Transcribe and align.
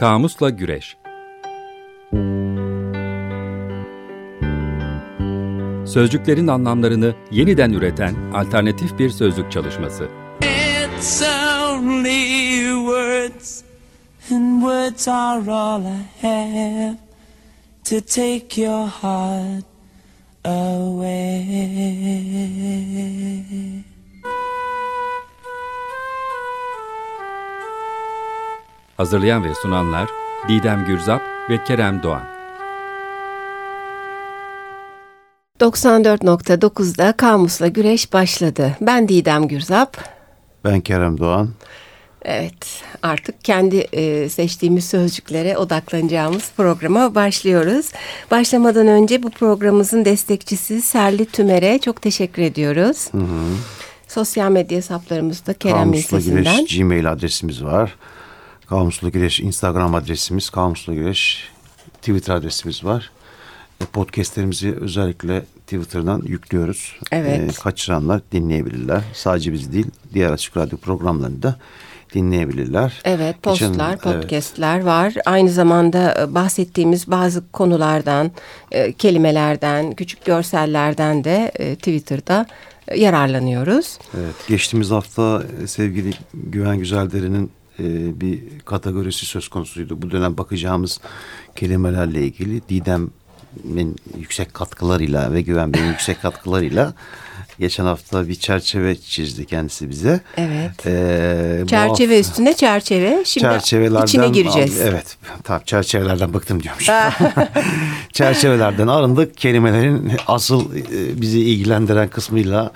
Kamusla 0.00 0.50
Güreş 0.50 0.96
Sözcüklerin 5.86 6.46
anlamlarını 6.46 7.14
yeniden 7.30 7.72
üreten 7.72 8.14
alternatif 8.34 8.98
bir 8.98 9.10
sözlük 9.10 9.52
çalışması. 9.52 10.08
It's 10.42 11.22
only 11.22 12.60
words 12.86 13.62
and 14.30 14.60
words 14.60 15.08
are 15.08 15.50
all 15.50 15.82
I 15.82 16.06
have 16.22 16.96
to 17.84 18.00
take 18.00 18.62
your 18.62 18.88
heart 18.88 19.64
away. 20.44 21.50
Hazırlayan 29.00 29.44
ve 29.44 29.54
sunanlar 29.54 30.08
Didem 30.48 30.84
Gürzap 30.86 31.22
ve 31.50 31.64
Kerem 31.64 32.02
Doğan. 32.02 32.22
94.9'da 35.60 37.12
Kamus'la 37.12 37.66
Güreş 37.68 38.12
başladı. 38.12 38.76
Ben 38.80 39.08
Didem 39.08 39.48
Gürzap. 39.48 39.96
Ben 40.64 40.80
Kerem 40.80 41.18
Doğan. 41.18 41.50
Evet, 42.22 42.82
artık 43.02 43.44
kendi 43.44 43.76
e, 43.76 44.28
seçtiğimiz 44.28 44.84
sözcüklere 44.84 45.56
odaklanacağımız 45.56 46.52
programa 46.56 47.14
başlıyoruz. 47.14 47.92
Başlamadan 48.30 48.86
önce 48.86 49.22
bu 49.22 49.30
programımızın 49.30 50.04
destekçisi 50.04 50.82
Serli 50.82 51.26
Tümer'e 51.26 51.78
çok 51.78 52.02
teşekkür 52.02 52.42
ediyoruz. 52.42 53.08
Hı 53.12 53.18
hı. 53.18 53.56
Sosyal 54.08 54.50
medya 54.50 54.78
hesaplarımızda 54.78 55.54
Kerem 55.54 55.78
Kamusla 55.78 56.20
Güreş 56.20 56.76
Gmail 56.76 57.12
adresimiz 57.12 57.64
var. 57.64 57.96
Kamusla 58.70 59.08
Güreş 59.08 59.40
Instagram 59.40 59.94
adresimiz, 59.94 60.50
Kamusla 60.50 60.94
Güreş 60.94 61.48
Twitter 61.92 62.34
adresimiz 62.34 62.84
var. 62.84 63.10
E, 63.80 63.84
podcastlerimizi 63.84 64.74
özellikle 64.80 65.40
Twitter'dan 65.40 66.22
yüklüyoruz. 66.26 66.96
Evet. 67.12 67.50
E, 67.50 67.62
kaçıranlar 67.62 68.20
dinleyebilirler. 68.32 69.02
Sadece 69.12 69.52
biz 69.52 69.72
değil, 69.72 69.86
diğer 70.14 70.32
açık 70.32 70.56
radyo 70.56 70.78
programlarını 70.78 71.42
da 71.42 71.56
dinleyebilirler. 72.14 73.00
Evet, 73.04 73.42
postlar, 73.42 73.92
Geçen, 73.92 73.98
podcastler 73.98 74.76
evet. 74.76 74.86
var. 74.86 75.14
Aynı 75.26 75.50
zamanda 75.50 76.20
e, 76.20 76.34
bahsettiğimiz 76.34 77.10
bazı 77.10 77.50
konulardan, 77.52 78.30
e, 78.72 78.92
kelimelerden, 78.92 79.92
küçük 79.92 80.24
görsellerden 80.24 81.24
de 81.24 81.52
Twitter'da 81.74 82.46
yararlanıyoruz. 82.96 83.98
Evet, 84.18 84.34
geçtiğimiz 84.48 84.90
hafta 84.90 85.42
sevgili 85.66 86.12
Güven 86.34 86.78
Güzeldere'nin 86.78 87.50
e, 87.80 88.20
bir 88.20 88.40
kategorisi 88.64 89.26
söz 89.26 89.48
konusuydu. 89.48 90.02
Bu 90.02 90.10
dönem 90.10 90.36
bakacağımız 90.36 91.00
kelimelerle 91.56 92.22
ilgili 92.22 92.68
Didem'in 92.68 93.96
yüksek 94.18 94.54
katkılarıyla 94.54 95.32
ve 95.32 95.42
Güven 95.42 95.74
Bey'in 95.74 95.86
yüksek 95.88 96.22
katkılarıyla 96.22 96.94
geçen 97.60 97.84
hafta 97.84 98.28
bir 98.28 98.34
çerçeve 98.34 98.96
çizdi 98.96 99.46
kendisi 99.46 99.90
bize. 99.90 100.20
Evet. 100.36 100.86
Ee, 100.86 101.64
çerçeve 101.66 102.16
hafta, 102.16 102.30
üstüne 102.30 102.56
çerçeve. 102.56 103.22
Şimdi 103.24 103.44
çerçevelerden, 103.44 104.06
içine 104.06 104.28
gireceğiz. 104.28 104.80
Evet. 104.80 105.16
Tamam 105.44 105.62
çerçevelerden 105.66 106.34
bıktım 106.34 106.62
diyormuş. 106.62 106.86
çerçevelerden 108.12 108.86
arındık. 108.86 109.36
Kelimelerin 109.36 110.12
asıl 110.26 110.74
e, 110.76 111.20
bizi 111.20 111.40
ilgilendiren 111.40 112.08
kısmıyla 112.08 112.72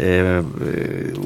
e, 0.00 0.06
e, 0.06 0.42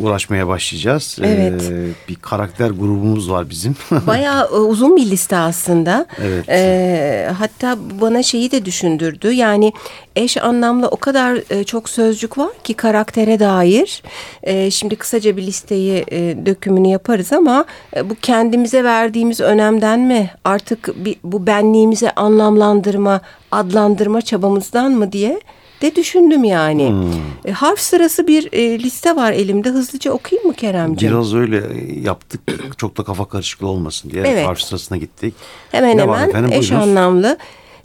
uğraşmaya 0.02 0.48
başlayacağız. 0.48 1.18
E, 1.22 1.26
evet. 1.26 1.62
E, 1.62 2.08
bir 2.08 2.14
karakter 2.14 2.70
grubumuz 2.70 3.30
var 3.30 3.50
bizim. 3.50 3.76
Bayağı 4.06 4.44
e, 4.44 4.48
uzun 4.48 4.96
bir 4.96 5.10
liste 5.10 5.36
aslında. 5.36 6.06
Evet. 6.22 6.48
E, 6.48 7.30
hatta 7.38 7.78
bana 8.00 8.22
şeyi 8.22 8.50
de 8.50 8.64
düşündürdü. 8.64 9.32
Yani 9.32 9.72
eş 10.16 10.36
anlamlı 10.36 10.88
o 10.88 10.96
kadar 10.96 11.38
e, 11.50 11.64
çok 11.64 11.88
sözcük 11.88 12.38
var 12.38 12.50
ki 12.64 12.74
karaktere 12.74 13.40
dair. 13.40 14.02
E, 14.42 14.70
şimdi 14.70 14.96
kısaca 14.96 15.36
bir 15.36 15.42
listeyi 15.42 16.04
e, 16.10 16.46
dökümünü 16.46 16.88
yaparız 16.88 17.32
ama 17.32 17.64
e, 17.96 18.10
bu 18.10 18.14
kendimize 18.14 18.84
verdiğimiz 18.84 19.40
önemden 19.40 20.00
mi? 20.00 20.30
Artık 20.44 21.04
bir, 21.04 21.16
bu 21.24 21.46
benliğimize 21.46 22.10
anlamlandırma, 22.10 23.20
adlandırma 23.52 24.22
çabamızdan 24.22 24.92
mı 24.92 25.12
diye 25.12 25.40
de 25.82 25.96
düşündüm 25.96 26.44
yani. 26.44 26.88
Hmm. 26.88 27.50
E, 27.50 27.52
harf 27.52 27.80
sırası 27.80 28.26
bir 28.26 28.52
e, 28.52 28.78
liste 28.78 29.16
var 29.16 29.32
elimde. 29.32 29.68
Hızlıca 29.68 30.12
okuyayım 30.12 30.48
mı 30.48 30.54
Keremciğim? 30.54 31.14
Biraz 31.14 31.34
öyle 31.34 31.62
yaptık. 32.00 32.40
Çok 32.78 32.96
da 32.96 33.04
kafa 33.04 33.28
karışıklığı 33.28 33.68
olmasın 33.68 34.10
diye 34.10 34.22
evet. 34.26 34.46
harf 34.46 34.60
sırasına 34.60 34.98
gittik. 34.98 35.34
Hemen 35.70 35.96
ne 35.96 36.02
hemen 36.02 36.28
efendim? 36.28 36.52
eş 36.52 36.70
Buyurunuz. 36.70 36.88
anlamlı. 36.88 37.38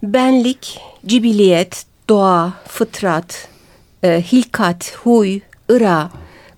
Benlik, 0.04 0.80
cibiliyet, 1.06 1.86
doğa, 2.10 2.54
fıtrat, 2.68 3.48
e, 4.04 4.22
hilkat, 4.22 4.96
huy, 5.04 5.40
ıra, 5.72 6.10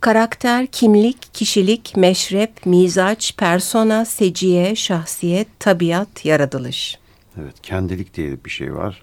karakter, 0.01 0.67
kimlik, 0.67 1.33
kişilik, 1.33 1.97
meşrep, 1.97 2.65
mizaç, 2.65 3.35
persona, 3.37 4.05
seciye, 4.05 4.75
şahsiyet, 4.75 5.47
tabiat, 5.59 6.25
yaratılış. 6.25 6.97
Evet, 7.41 7.55
kendilik 7.63 8.13
diye 8.13 8.45
bir 8.45 8.49
şey 8.49 8.75
var. 8.75 9.01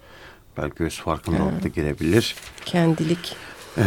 Belki 0.63 0.75
göz 0.77 0.99
farkındalık 0.99 1.65
da 1.65 1.69
gelebilir. 1.69 2.35
Kendilik. 2.65 3.37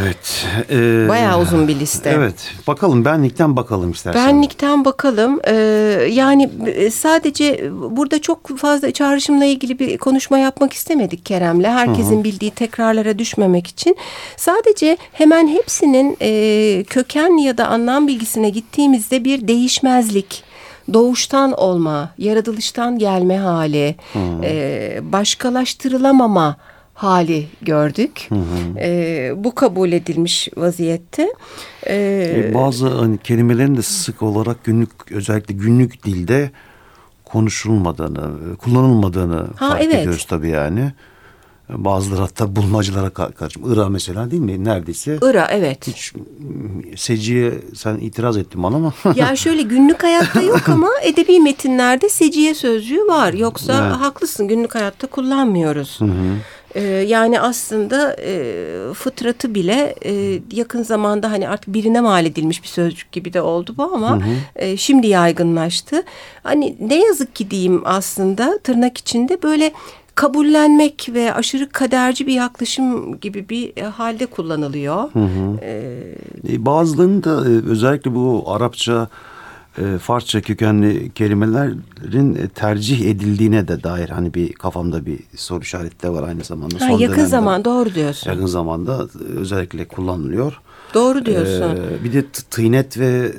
Evet. 0.00 0.46
E, 0.70 1.08
Bayağı 1.08 1.40
uzun 1.40 1.68
bir 1.68 1.80
liste. 1.80 2.10
Evet. 2.10 2.54
Bakalım 2.66 3.04
benlikten 3.04 3.56
bakalım 3.56 3.90
istersen. 3.90 4.26
Benlikten 4.28 4.84
bakalım. 4.84 5.40
E, 5.44 5.54
yani 6.10 6.50
e, 6.66 6.90
sadece 6.90 7.70
burada 7.90 8.20
çok 8.20 8.58
fazla 8.58 8.90
çağrışımla 8.90 9.44
ilgili 9.44 9.78
bir 9.78 9.98
konuşma 9.98 10.38
yapmak 10.38 10.72
istemedik 10.72 11.26
Kerem'le. 11.26 11.64
Herkesin 11.64 12.16
Hı-hı. 12.16 12.24
bildiği 12.24 12.50
tekrarlara 12.50 13.18
düşmemek 13.18 13.66
için. 13.66 13.96
Sadece 14.36 14.96
hemen 15.12 15.48
hepsinin 15.48 16.16
e, 16.22 16.84
köken 16.84 17.38
ya 17.38 17.58
da 17.58 17.68
anlam 17.68 18.08
bilgisine 18.08 18.50
gittiğimizde 18.50 19.24
bir 19.24 19.48
değişmezlik 19.48 20.51
doğuştan 20.92 21.52
olma, 21.52 22.10
yaratılıştan 22.18 22.98
gelme 22.98 23.38
hali, 23.38 23.96
hmm. 24.12 24.42
e, 24.44 25.00
başkalaştırılamama 25.02 26.56
hali 26.94 27.46
gördük. 27.62 28.26
Hı 28.28 28.34
E, 28.80 29.32
bu 29.36 29.54
kabul 29.54 29.92
edilmiş 29.92 30.48
vaziyette. 30.56 31.34
E, 31.86 31.94
e, 32.36 32.54
bazı 32.54 32.88
hani 32.88 33.18
kelimelerin 33.18 33.76
de 33.76 33.82
sık 33.82 34.22
olarak 34.22 34.64
günlük 34.64 35.12
özellikle 35.12 35.54
günlük 35.54 36.04
dilde 36.04 36.50
konuşulmadığını, 37.24 38.56
kullanılmadığını 38.56 39.46
ha, 39.56 39.68
fark 39.68 39.82
evet. 39.82 39.94
ediyoruz 39.94 40.26
tabii 40.28 40.48
yani. 40.48 40.92
Bazıları 41.74 42.20
hatta 42.20 42.56
bulmacılara 42.56 43.10
karşı. 43.10 43.60
Ira 43.72 43.88
mesela 43.88 44.30
değil 44.30 44.42
mi? 44.42 44.64
Neredeyse. 44.64 45.18
Ira 45.22 45.48
evet. 45.50 45.88
Hiç 45.88 46.12
seciye 46.96 47.52
sen 47.74 47.96
itiraz 47.96 48.36
ettin 48.36 48.62
bana 48.62 48.76
ama. 48.76 48.92
ya 49.14 49.36
şöyle 49.36 49.62
günlük 49.62 50.02
hayatta 50.02 50.42
yok 50.42 50.68
ama 50.68 50.88
edebi 51.02 51.40
metinlerde 51.40 52.08
seciye 52.08 52.54
sözcüğü 52.54 53.06
var. 53.08 53.32
Yoksa 53.32 53.86
evet. 53.86 53.96
haklısın 53.96 54.48
günlük 54.48 54.74
hayatta 54.74 55.06
kullanmıyoruz. 55.06 56.00
Hı 56.00 56.04
hı. 56.04 56.36
Ee, 56.74 56.80
yani 56.82 57.40
aslında 57.40 58.16
e, 58.20 58.64
fıtratı 58.94 59.54
bile 59.54 59.94
e, 60.04 60.40
yakın 60.52 60.82
zamanda 60.82 61.30
hani 61.30 61.48
artık 61.48 61.74
birine 61.74 62.00
mal 62.00 62.26
edilmiş 62.26 62.62
bir 62.62 62.68
sözcük 62.68 63.12
gibi 63.12 63.32
de 63.32 63.42
oldu 63.42 63.74
bu 63.78 63.82
ama 63.82 64.10
hı 64.10 64.20
hı. 64.20 64.34
E, 64.56 64.76
şimdi 64.76 65.06
yaygınlaştı. 65.06 66.02
Hani 66.42 66.76
ne 66.80 67.04
yazık 67.04 67.34
ki 67.34 67.50
diyeyim 67.50 67.82
aslında 67.84 68.58
tırnak 68.58 68.98
içinde 68.98 69.42
böyle 69.42 69.72
kabullenmek 70.14 71.10
ve 71.14 71.34
aşırı 71.34 71.68
kaderci 71.68 72.26
bir 72.26 72.32
yaklaşım 72.32 73.18
gibi 73.20 73.48
bir 73.48 73.72
e, 73.76 73.82
halde 73.82 74.26
kullanılıyor. 74.26 75.12
Hı 75.12 75.18
hı. 75.18 75.58
Ee, 75.62 76.14
Bazılarının 76.66 77.24
da 77.24 77.30
e, 77.30 77.70
özellikle 77.70 78.14
bu 78.14 78.44
Arapça 78.46 79.08
e, 79.78 79.98
Farsça 79.98 80.40
kökenli 80.40 81.12
kelimelerin 81.12 82.50
tercih 82.54 83.00
edildiğine 83.10 83.68
de 83.68 83.82
dair 83.82 84.08
hani 84.08 84.34
bir 84.34 84.52
kafamda 84.52 85.06
bir 85.06 85.18
soru 85.36 85.62
işareti 85.62 86.02
de 86.02 86.10
var 86.10 86.28
aynı 86.28 86.44
zamanda. 86.44 86.80
Ha, 86.80 86.90
yakın 86.90 87.00
dönemde, 87.00 87.26
zaman 87.26 87.64
doğru 87.64 87.94
diyorsun. 87.94 88.30
Yakın 88.30 88.46
zamanda 88.46 89.06
özellikle 89.36 89.88
kullanılıyor. 89.88 90.60
Doğru 90.94 91.26
diyorsun. 91.26 91.76
Ee, 91.76 92.04
bir 92.04 92.12
de 92.12 92.24
tıynet 92.50 92.98
ve 92.98 93.32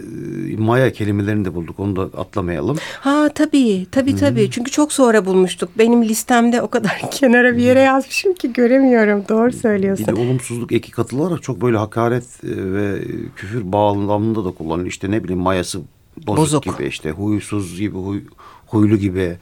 e, 0.52 0.58
maya 0.58 0.94
kelimelerini 0.94 1.46
de 1.46 1.54
bulduk. 1.56 1.80
Onu 1.80 1.96
da 1.96 2.02
atlamayalım. 2.02 2.78
Ha 3.00 3.30
tabii 3.36 3.88
tabii 3.92 4.12
hmm. 4.12 4.20
tabii. 4.20 4.52
Çünkü 4.52 4.72
çok 4.72 4.94
sonra 4.94 5.26
bulmuştuk. 5.26 5.70
Benim 5.78 6.04
listemde 6.04 6.62
o 6.62 6.68
kadar 6.68 7.02
kenara 7.12 7.58
bir 7.58 7.64
yere 7.64 7.80
yazmışım 7.80 8.34
ki 8.34 8.54
göremiyorum. 8.54 9.24
Doğru 9.30 9.52
söylüyorsun. 9.52 10.08
Bir 10.08 10.16
de 10.16 10.22
olumsuzluk 10.22 10.72
eki 10.72 10.92
katılarak 10.92 11.44
çok 11.44 11.62
böyle 11.62 11.78
hakaret 11.78 12.24
e, 12.44 12.74
ve 12.74 13.02
küfür 13.36 13.72
bağlamında 13.72 14.46
da 14.46 14.52
kullanılıyor. 14.52 14.88
İşte 14.88 15.12
ne 15.12 15.24
bileyim 15.24 15.42
mayası 15.42 15.82
bozuk, 16.28 16.38
bozuk. 16.38 16.64
gibi 16.64 16.88
işte 16.88 17.12
huysuz 17.12 17.80
gibi 17.80 17.98
huy, 17.98 18.20
huylu 18.68 18.98
gibi 18.98 19.38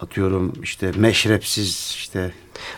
atıyorum 0.00 0.52
işte 0.62 0.90
meşrepsiz 0.96 1.94
işte 1.96 2.30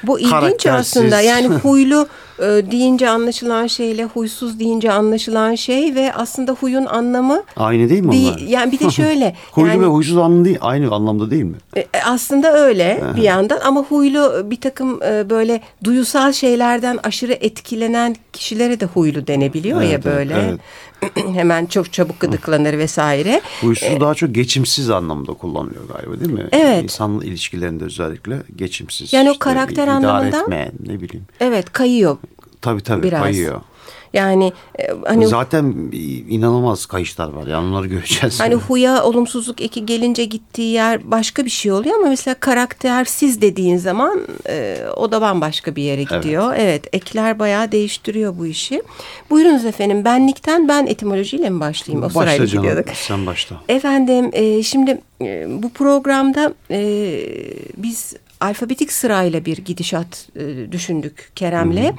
Bu 0.02 0.20
ilginç 0.20 0.66
aslında. 0.66 1.20
Yani 1.20 1.46
huylu 1.62 2.08
e, 2.38 2.42
deyince 2.44 3.10
anlaşılan 3.10 3.66
şeyle 3.66 4.04
huysuz 4.04 4.58
deyince 4.60 4.92
anlaşılan 4.92 5.54
şey 5.54 5.94
ve 5.94 6.12
aslında 6.12 6.52
huyun 6.52 6.86
anlamı 6.86 7.42
Aynı 7.56 7.88
değil 7.88 8.02
mi 8.02 8.12
değil. 8.12 8.28
onlar? 8.28 8.38
Yani 8.40 8.72
bir 8.72 8.78
de 8.78 8.90
şöyle. 8.90 9.36
Huylu 9.52 9.68
yani, 9.68 9.82
ve 9.82 9.86
huysuz 9.86 10.16
anlamı 10.16 10.44
değil, 10.44 10.58
aynı 10.60 10.94
anlamda 10.94 11.30
değil 11.30 11.42
mi? 11.44 11.56
e, 11.76 11.86
aslında 12.04 12.52
öyle 12.58 13.04
bir 13.16 13.22
yandan 13.22 13.60
ama 13.64 13.80
huylu 13.80 14.50
bir 14.50 14.60
takım 14.60 15.02
e, 15.02 15.30
böyle 15.30 15.60
duyusal 15.84 16.32
şeylerden 16.32 16.98
aşırı 17.02 17.32
etkilenen 17.32 18.16
kişilere 18.32 18.80
de 18.80 18.86
huylu 18.86 19.26
denebiliyor 19.26 19.80
ya 19.80 19.88
Evet, 19.88 20.00
evet, 20.06 20.16
böyle. 20.16 20.34
evet. 20.34 20.60
Hemen 21.34 21.66
çok 21.66 21.92
çabuk 21.92 22.20
gıdıklanır 22.20 22.78
vesaire. 22.78 23.40
Huysuz 23.60 24.00
daha 24.00 24.14
çok 24.14 24.34
geçimsiz 24.34 24.90
anlamda 24.90 25.32
kullanılıyor 25.32 25.88
galiba 25.88 26.20
değil 26.20 26.32
mi? 26.32 26.48
Evet. 26.52 26.82
İnsan 26.84 27.20
ilişkilerinde 27.20 27.84
özellikle 27.84 28.42
geçimsiz. 28.56 29.12
Yani 29.12 29.28
o 29.28 29.32
işte 29.32 29.38
karakter 29.44 29.74
idare 29.84 29.90
anlamında- 29.90 30.40
etmeyen, 30.40 30.72
ne 30.86 31.00
bileyim. 31.00 31.26
Evet 31.40 31.72
kayıyor 31.72 32.16
Tabii 32.60 32.82
tabii 32.82 33.02
biraz. 33.02 33.22
kayıyor. 33.22 33.60
Yani 34.16 34.52
e, 34.78 34.88
hani 35.06 35.26
Zaten 35.26 35.90
inanılmaz 36.28 36.86
kayışlar 36.86 37.28
var. 37.28 37.46
Yani 37.46 37.66
onları 37.70 37.86
göreceğiz. 37.86 38.40
Hani 38.40 38.54
huya 38.68 39.04
olumsuzluk 39.04 39.60
eki 39.60 39.86
gelince 39.86 40.24
gittiği 40.24 40.72
yer 40.72 41.10
başka 41.10 41.44
bir 41.44 41.50
şey 41.50 41.72
oluyor 41.72 41.96
ama 41.96 42.08
mesela 42.08 42.34
karaktersiz 42.34 43.40
dediğin 43.40 43.76
zaman 43.76 44.20
e, 44.48 44.78
o 44.96 45.12
da 45.12 45.20
bambaşka 45.20 45.76
bir 45.76 45.82
yere 45.82 46.02
gidiyor. 46.02 46.54
Evet. 46.56 46.84
ekler 46.92 47.38
bayağı 47.38 47.72
değiştiriyor 47.72 48.38
bu 48.38 48.46
işi. 48.46 48.82
Buyurunuz 49.30 49.64
efendim 49.64 50.04
benlikten 50.04 50.68
ben 50.68 50.86
etimolojiyle 50.86 51.50
mi 51.50 51.60
başlayayım? 51.60 52.02
O 52.04 52.08
Başla 52.08 52.20
sırayla 52.20 52.46
canım, 52.46 52.64
gidiyorduk. 52.64 52.92
sen 52.94 53.26
başla. 53.26 53.56
Efendim 53.68 54.30
e, 54.32 54.62
şimdi 54.62 55.00
e, 55.20 55.46
bu 55.62 55.70
programda 55.70 56.54
e, 56.70 56.80
biz 57.76 58.14
alfabetik 58.46 58.92
sırayla 58.92 59.44
bir 59.44 59.56
gidişat 59.56 60.28
e, 60.36 60.72
düşündük 60.72 61.30
Kerem'le. 61.36 61.92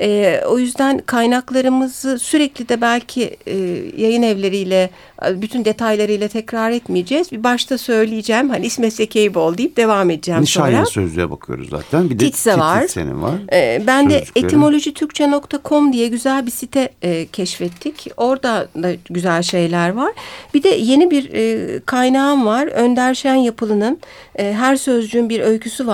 E, 0.00 0.40
o 0.48 0.58
yüzden 0.58 0.98
kaynaklarımızı 1.06 2.18
sürekli 2.18 2.68
de 2.68 2.80
belki 2.80 3.36
e, 3.46 3.56
yayın 3.96 4.22
evleriyle 4.22 4.90
e, 5.26 5.42
bütün 5.42 5.64
detaylarıyla 5.64 6.28
tekrar 6.28 6.70
etmeyeceğiz. 6.70 7.32
Bir 7.32 7.44
başta 7.44 7.78
söyleyeceğim 7.78 8.50
hani 8.50 8.66
İsmet 8.66 8.92
Sekeyboğlu 8.92 9.58
deyip 9.58 9.76
devam 9.76 10.10
edeceğim 10.10 10.42
Nişanyen 10.42 10.84
sonra. 10.84 10.86
sözlüğe 10.86 11.30
bakıyoruz 11.30 11.70
zaten. 11.70 12.10
Bir 12.10 12.18
de 12.18 12.24
Titse 12.24 12.58
var. 12.58 12.80
Titse'nin 12.80 13.22
var. 13.22 13.34
Ee, 13.52 13.82
ben 13.86 14.10
de 14.10 14.24
etimolojitürkçe.com 14.36 15.92
diye 15.92 16.08
güzel 16.08 16.46
bir 16.46 16.50
site 16.50 16.88
e, 17.02 17.26
keşfettik. 17.26 18.06
Orada 18.16 18.68
da 18.82 18.92
güzel 19.10 19.42
şeyler 19.42 19.90
var. 19.90 20.12
Bir 20.54 20.62
de 20.62 20.68
yeni 20.68 21.10
bir 21.10 21.30
e, 21.34 21.80
kaynağım 21.86 22.46
var. 22.46 22.66
Önder 22.66 23.14
Şen 23.14 23.34
Yapılı'nın 23.34 23.98
e, 24.38 24.52
Her 24.52 24.76
Sözcüğün 24.76 25.28
Bir 25.28 25.40
Öyküsü 25.40 25.86
var. 25.86 25.89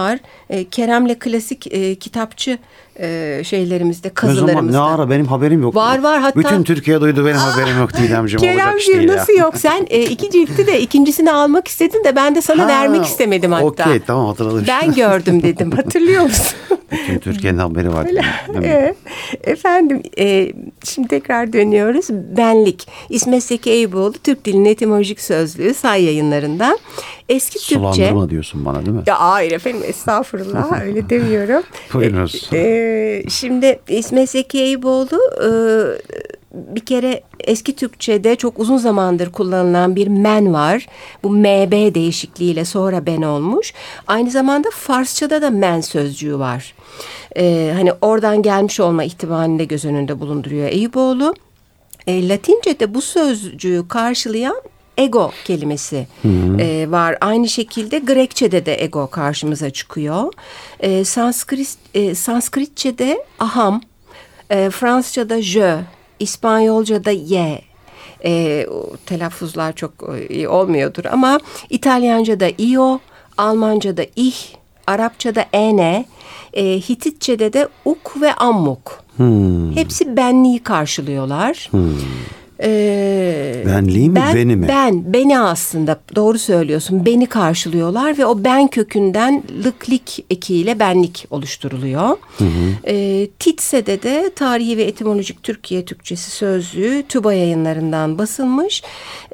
E, 0.51 0.69
Kerem'le 0.69 1.15
klasik 1.19 1.67
e, 1.73 1.95
kitapçı 1.95 2.59
e, 3.01 3.41
şeylerimizde, 3.45 4.09
Ne 4.09 4.13
zaman 4.25 4.35
kazılarımızda. 4.35 4.85
ne 4.89 4.95
ara 4.95 5.11
benim 5.11 5.27
haberim 5.27 5.63
yok. 5.63 5.75
Var, 5.75 6.03
var, 6.03 6.21
hatta- 6.21 6.41
Bütün 6.41 6.63
Türkiye 6.63 7.01
duydu 7.01 7.25
benim 7.27 7.37
haberim 7.37 7.79
yok 7.79 7.91
Didemciğim 7.97 8.55
olacak 8.55 8.81
iş 8.81 8.89
değil 8.89 9.09
ya. 9.09 9.17
nasıl 9.17 9.33
yok? 9.33 9.57
Sen 9.57 9.87
e, 9.91 10.03
iki 10.03 10.31
ciltti 10.31 10.67
de 10.67 10.81
ikincisini 10.81 11.33
almak 11.33 11.69
istedin 11.69 12.05
de 12.05 12.17
ben 12.17 12.35
de 12.35 12.43
sana 12.43 12.63
Ha, 12.65 12.69
vermek 12.69 13.05
istemedim 13.05 13.53
hatta. 13.53 13.67
Okey 13.67 14.01
tamam 14.07 14.27
hatırladım. 14.27 14.65
Ben 14.69 14.95
gördüm 14.95 15.43
dedim. 15.43 15.71
Hatırlıyor 15.71 16.23
musun? 16.23 16.47
Bütün 16.93 17.19
Türkiye'nin 17.19 17.59
haberi 17.59 17.93
var. 17.95 18.05
mi? 18.05 18.21
Ee, 18.63 18.95
Efendim 19.45 20.03
e, 20.19 20.53
şimdi 20.85 21.09
tekrar 21.09 21.53
dönüyoruz. 21.53 22.07
Benlik. 22.37 22.89
İsmet 23.11 23.43
Zeki 23.43 23.71
Eyüboğlu 23.71 24.13
Türk 24.13 24.45
Dilinin 24.45 24.65
Etimolojik 24.65 25.21
Sözlüğü 25.21 25.75
say 25.75 26.05
yayınlarından. 26.05 26.79
Eski 27.29 27.53
Türkçe. 27.59 27.75
Sulandırma 27.75 28.31
diyorsun 28.31 28.65
bana 28.65 28.81
değil 28.87 28.97
mi? 28.97 29.03
Ya 29.07 29.21
hayır 29.21 29.53
efendim 29.53 29.81
estağfurullah 29.87 30.83
öyle 30.83 31.11
demiyorum. 31.11 31.63
Buyurunuz. 31.95 32.49
E, 32.53 32.59
e, 32.59 32.86
şimdi 33.29 33.79
İsmet 33.89 34.31
Zeki 34.31 34.59
Eyüboğlu 34.59 35.21
e, 35.43 35.49
bir 36.57 36.81
kere 36.81 37.23
eski 37.41 37.77
Türkçe'de 37.77 38.37
çok 38.37 38.59
uzun 38.59 38.77
zamandır 38.77 39.33
kullanılan 39.33 39.97
bir 39.97 40.07
men 40.07 40.53
var. 40.53 40.87
Bu 41.23 41.31
MB 41.31 41.95
değişikliğiyle 41.95 42.65
sonra 42.65 43.07
ben 43.07 43.23
olmuş. 43.23 43.73
Aynı 44.07 44.31
zamanda 44.31 44.69
Farsça'da 44.73 45.43
da 45.43 45.51
men 45.51 45.81
sözcüğü 45.81 46.39
var. 46.39 46.75
E, 47.37 47.73
hani 47.77 47.93
oradan 48.01 48.43
gelmiş 48.43 48.81
olma 48.81 49.05
ihtimalini 49.05 49.59
de 49.59 49.65
göz 49.65 49.85
önünde 49.85 50.21
bulunduruyor 50.21 50.69
Eyüboğlu. 50.69 51.35
E, 52.07 52.29
Latince'de 52.29 52.95
bu 52.95 53.03
sözcüğü 53.03 53.89
karşılayan 53.89 54.63
ego 54.97 55.33
kelimesi 55.45 56.07
e, 56.59 56.91
var. 56.91 57.17
Aynı 57.21 57.49
şekilde 57.49 57.99
Grekçe'de 57.99 58.67
de 58.67 58.85
ego 58.85 59.07
karşımıza 59.07 59.71
çıkıyor. 59.71 60.33
E, 60.81 61.05
Sanskrit, 61.05 61.79
e, 61.95 62.15
Sanskritçe'de 62.15 63.25
aham, 63.39 63.81
e, 64.51 64.71
Fransızca'da 64.71 65.43
je, 65.43 65.77
İspanyolca'da 66.21 67.11
ye. 67.11 67.61
E, 68.25 68.67
telaffuzlar 69.07 69.73
çok 69.73 69.93
e, 70.17 70.29
iyi 70.35 70.49
olmuyordur 70.49 71.05
ama 71.05 71.41
İtalyanca'da 71.71 72.49
io, 72.59 73.01
Almanca'da 73.39 74.03
ich, 74.17 74.55
Arapça'da 74.87 75.45
ene, 75.53 76.05
e, 76.53 76.65
Hititçe'de 76.65 77.53
de 77.53 77.69
uk 77.85 78.21
ve 78.21 78.35
ammuk. 78.35 79.05
Hepsi 79.75 80.17
benliği 80.17 80.59
karşılıyorlar. 80.59 81.71
Ee, 82.63 83.63
Benliği 83.67 84.11
mi, 84.11 84.17
ben, 84.17 84.35
beni 84.35 84.57
mi? 84.57 84.69
Ben, 84.69 85.13
beni 85.13 85.39
aslında 85.39 86.01
doğru 86.15 86.39
söylüyorsun. 86.39 87.07
Beni 87.07 87.27
karşılıyorlar 87.27 88.19
ve 88.19 88.27
o 88.27 88.45
ben 88.45 88.69
kökünden 88.69 89.43
lıklik 89.65 90.25
ekiyle 90.31 90.79
benlik 90.79 91.27
oluşturuluyor. 91.31 92.17
Ee, 92.89 93.29
Titse'de 93.39 94.03
de 94.03 94.31
Tarihi 94.37 94.77
ve 94.77 94.83
Etimolojik 94.83 95.43
Türkiye 95.43 95.85
Türkçesi 95.85 96.31
Sözlüğü 96.31 97.03
TÜBA 97.09 97.33
yayınlarından 97.35 98.19
basılmış. 98.19 98.83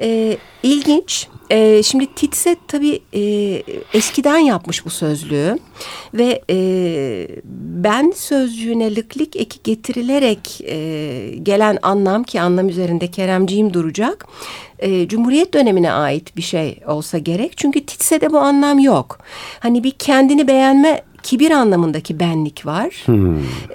Ee, 0.01 0.37
ilginç. 0.63 1.27
Ee, 1.49 1.83
şimdi 1.83 2.07
Titse 2.15 2.55
tabii 2.67 2.99
e, 3.13 3.21
eskiden 3.93 4.37
yapmış 4.37 4.85
bu 4.85 4.89
sözlüğü 4.89 5.59
ve 6.13 6.41
e, 6.49 6.57
ben 7.83 8.11
sözcüğüne 8.15 8.95
lıklik 8.95 9.35
eki 9.35 9.59
getirilerek 9.63 10.61
e, 10.61 11.35
gelen 11.43 11.77
anlam 11.81 12.23
ki 12.23 12.41
anlam 12.41 12.69
üzerinde 12.69 13.07
Keremciğim 13.07 13.73
duracak. 13.73 14.25
E, 14.79 15.07
Cumhuriyet 15.07 15.53
dönemine 15.53 15.91
ait 15.91 16.37
bir 16.37 16.41
şey 16.41 16.79
olsa 16.87 17.17
gerek. 17.17 17.57
Çünkü 17.57 17.85
Titse'de 17.85 18.31
bu 18.31 18.39
anlam 18.39 18.79
yok. 18.79 19.19
Hani 19.59 19.83
bir 19.83 19.91
kendini 19.91 20.47
beğenme 20.47 21.01
kibir 21.23 21.51
anlamındaki 21.51 22.19
benlik 22.19 22.65
var. 22.65 23.05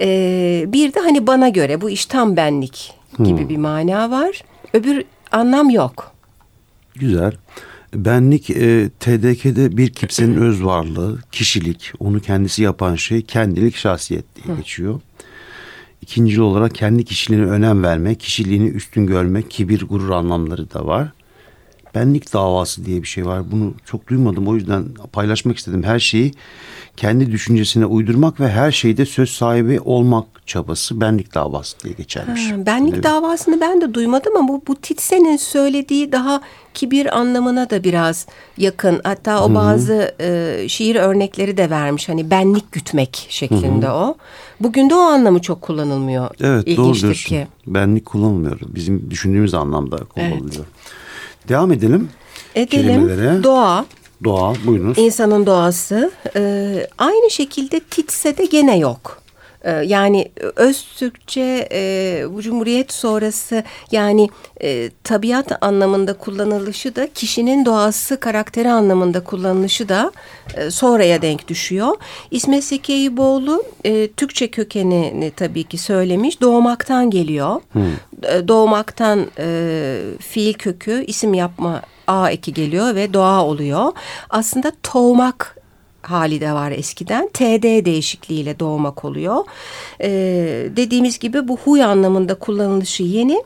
E, 0.01 0.65
bir 0.67 0.93
de 0.93 0.99
hani 0.99 1.27
bana 1.27 1.49
göre 1.49 1.81
bu 1.81 1.89
iş 1.89 2.05
tam 2.05 2.35
benlik 2.37 2.93
gibi 3.23 3.49
bir 3.49 3.57
mana 3.57 4.11
var. 4.11 4.41
Öbür 4.73 5.03
anlam 5.31 5.69
yok. 5.69 6.11
Güzel. 6.95 7.33
Benlik 7.93 8.49
e, 8.49 8.89
TDK'de 8.99 9.77
bir 9.77 9.89
kimsenin 9.89 10.35
öz 10.37 10.63
varlığı, 10.63 11.19
kişilik, 11.31 11.93
onu 11.99 12.19
kendisi 12.19 12.63
yapan 12.63 12.95
şey 12.95 13.21
kendilik, 13.21 13.75
şahsiyet 13.75 14.25
diye 14.35 14.55
geçiyor. 14.57 15.01
İkincil 16.01 16.39
olarak 16.39 16.75
kendi 16.75 17.05
kişiliğine 17.05 17.45
önem 17.45 17.83
verme, 17.83 18.15
kişiliğini 18.15 18.69
üstün 18.69 19.05
görme, 19.05 19.41
kibir, 19.41 19.81
gurur 19.81 20.09
anlamları 20.09 20.73
da 20.73 20.85
var. 20.85 21.11
Benlik 21.95 22.33
davası 22.33 22.85
diye 22.85 23.01
bir 23.01 23.07
şey 23.07 23.25
var. 23.25 23.51
Bunu 23.51 23.73
çok 23.85 24.07
duymadım. 24.07 24.47
O 24.47 24.55
yüzden 24.55 24.85
paylaşmak 25.13 25.57
istedim. 25.57 25.83
Her 25.83 25.99
şeyi 25.99 26.31
kendi 26.99 27.31
düşüncesine 27.31 27.85
uydurmak 27.85 28.39
ve 28.39 28.49
her 28.49 28.71
şeyde 28.71 29.05
söz 29.05 29.29
sahibi 29.29 29.79
olmak 29.79 30.25
çabası 30.47 31.01
benlik 31.01 31.33
davası 31.35 31.79
diye 31.83 31.93
geçermiş. 31.93 32.51
Ha, 32.51 32.65
benlik 32.65 32.93
Evet. 32.93 33.03
davasını 33.03 33.61
ben 33.61 33.81
de 33.81 33.93
duymadım 33.93 34.37
ama 34.37 34.47
bu, 34.47 34.61
bu 34.67 34.75
Titse'nin 34.75 35.37
söylediği 35.37 36.11
daha 36.11 36.41
kibir 36.73 37.17
anlamına 37.17 37.69
da 37.69 37.83
biraz 37.83 38.27
yakın. 38.57 39.01
Hatta 39.03 39.45
o 39.45 39.55
bazı 39.55 40.15
e, 40.21 40.65
şiir 40.69 40.95
örnekleri 40.95 41.57
de 41.57 41.69
vermiş. 41.69 42.09
Hani 42.09 42.31
benlik 42.31 42.71
gütmek 42.71 43.27
şeklinde 43.29 43.89
o. 43.89 44.15
Bugün 44.59 44.89
de 44.89 44.95
o 44.95 44.99
anlamı 44.99 45.41
çok 45.41 45.61
kullanılmıyor. 45.61 46.29
Evet 46.41 46.67
doğru 46.67 46.71
İlginçtir 46.85 47.01
diyorsun. 47.03 47.29
ki. 47.29 47.47
Benlik 47.67 48.05
kullanılmıyor. 48.05 48.59
Bizim 48.67 49.11
düşündüğümüz 49.11 49.53
anlamda 49.53 49.97
kullanılıyor. 49.97 50.65
Devam 51.49 51.71
edelim. 51.71 52.09
Edelim. 52.55 52.87
Kelimelere. 52.87 53.43
Doğa, 53.43 53.85
Doğa 54.23 54.53
buyurunuz. 54.65 54.97
insanın 54.97 55.45
doğası. 55.45 56.11
E, 56.35 56.41
aynı 56.97 57.29
şekilde 57.31 57.79
Titse'de 57.79 58.45
gene 58.45 58.77
yok. 58.77 59.21
E, 59.63 59.71
Yani 59.71 60.31
öz 60.55 60.83
Türkçe 60.97 61.67
e, 61.71 62.23
bu 62.33 62.41
Cumhuriyet 62.41 62.93
sonrası 62.93 63.63
yani 63.91 64.29
e, 64.63 64.89
tabiat 65.03 65.63
anlamında 65.63 66.13
kullanılışı 66.13 66.95
da 66.95 67.07
kişinin 67.13 67.65
doğası 67.65 68.19
karakteri 68.19 68.69
anlamında 68.71 69.23
kullanılışı 69.23 69.89
da 69.89 70.11
e, 70.55 70.71
sonraya 70.71 71.21
denk 71.21 71.47
düşüyor. 71.47 71.95
İsmet 72.31 72.63
Zeki 72.63 72.93
Eyüboğlu 72.93 73.63
e, 73.83 74.07
Türkçe 74.11 74.47
kökenini 74.51 75.31
tabii 75.35 75.63
ki 75.63 75.77
söylemiş. 75.77 76.41
Doğmaktan 76.41 77.09
geliyor. 77.09 77.61
E, 78.23 78.47
Doğmaktan 78.47 79.27
e, 79.39 79.97
fiil 80.19 80.53
kökü 80.53 81.03
isim 81.07 81.33
yapma 81.33 81.81
A 82.09 82.29
eki 82.31 82.53
geliyor 82.53 82.95
ve 82.95 83.13
doğa 83.13 83.45
oluyor. 83.45 83.91
Aslında 84.29 84.71
toğmak 84.83 85.55
hali 86.01 86.41
de 86.41 86.53
var 86.53 86.71
eskiden. 86.71 87.29
TD 87.33 87.85
değişikliğiyle 87.85 88.59
doğmak 88.59 89.05
oluyor. 89.05 89.43
Ee, 90.01 90.09
dediğimiz 90.75 91.19
gibi 91.19 91.47
bu 91.47 91.57
huy 91.57 91.83
anlamında 91.83 92.35
kullanılışı 92.35 93.03
yeni. 93.03 93.43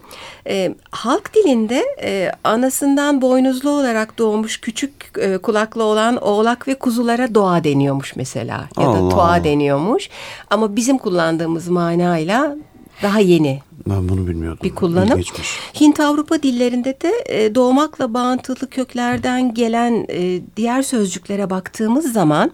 Ee, 0.48 0.76
halk 0.92 1.36
dilinde 1.36 1.84
e, 2.02 2.32
anasından 2.44 3.22
boynuzlu 3.22 3.70
olarak 3.70 4.18
doğmuş 4.18 4.62
küçük 4.62 5.12
e, 5.20 5.38
kulaklı 5.38 5.84
olan 5.84 6.18
oğlak 6.18 6.68
ve 6.68 6.76
kuzulara 6.76 7.36
doğa 7.36 7.64
deniyormuş 7.64 8.16
mesela. 8.16 8.66
Ya 8.80 8.86
da 8.86 8.90
Allah 8.90 9.10
toğa 9.10 9.28
Allah. 9.28 9.44
deniyormuş. 9.44 10.10
Ama 10.50 10.76
bizim 10.76 10.98
kullandığımız 10.98 11.68
manayla 11.68 12.56
daha 13.04 13.20
yeni 13.20 13.60
Ben 13.88 14.10
bunu 14.10 14.28
bilmiyordum. 14.28 14.60
bir 14.64 14.76
kullanım. 14.76 15.20
İlginçmiş. 15.20 15.60
Hint 15.82 16.00
Avrupa 16.00 16.44
dillerinde 16.44 16.98
de 17.02 17.12
e, 17.26 17.56
doğmakla 17.56 18.14
bağıntılı 18.14 18.70
köklerden 18.70 19.54
gelen 19.54 20.06
e, 20.10 20.42
diğer 20.58 20.82
sözcüklere 20.82 21.50
baktığımız 21.50 22.14
zaman 22.14 22.52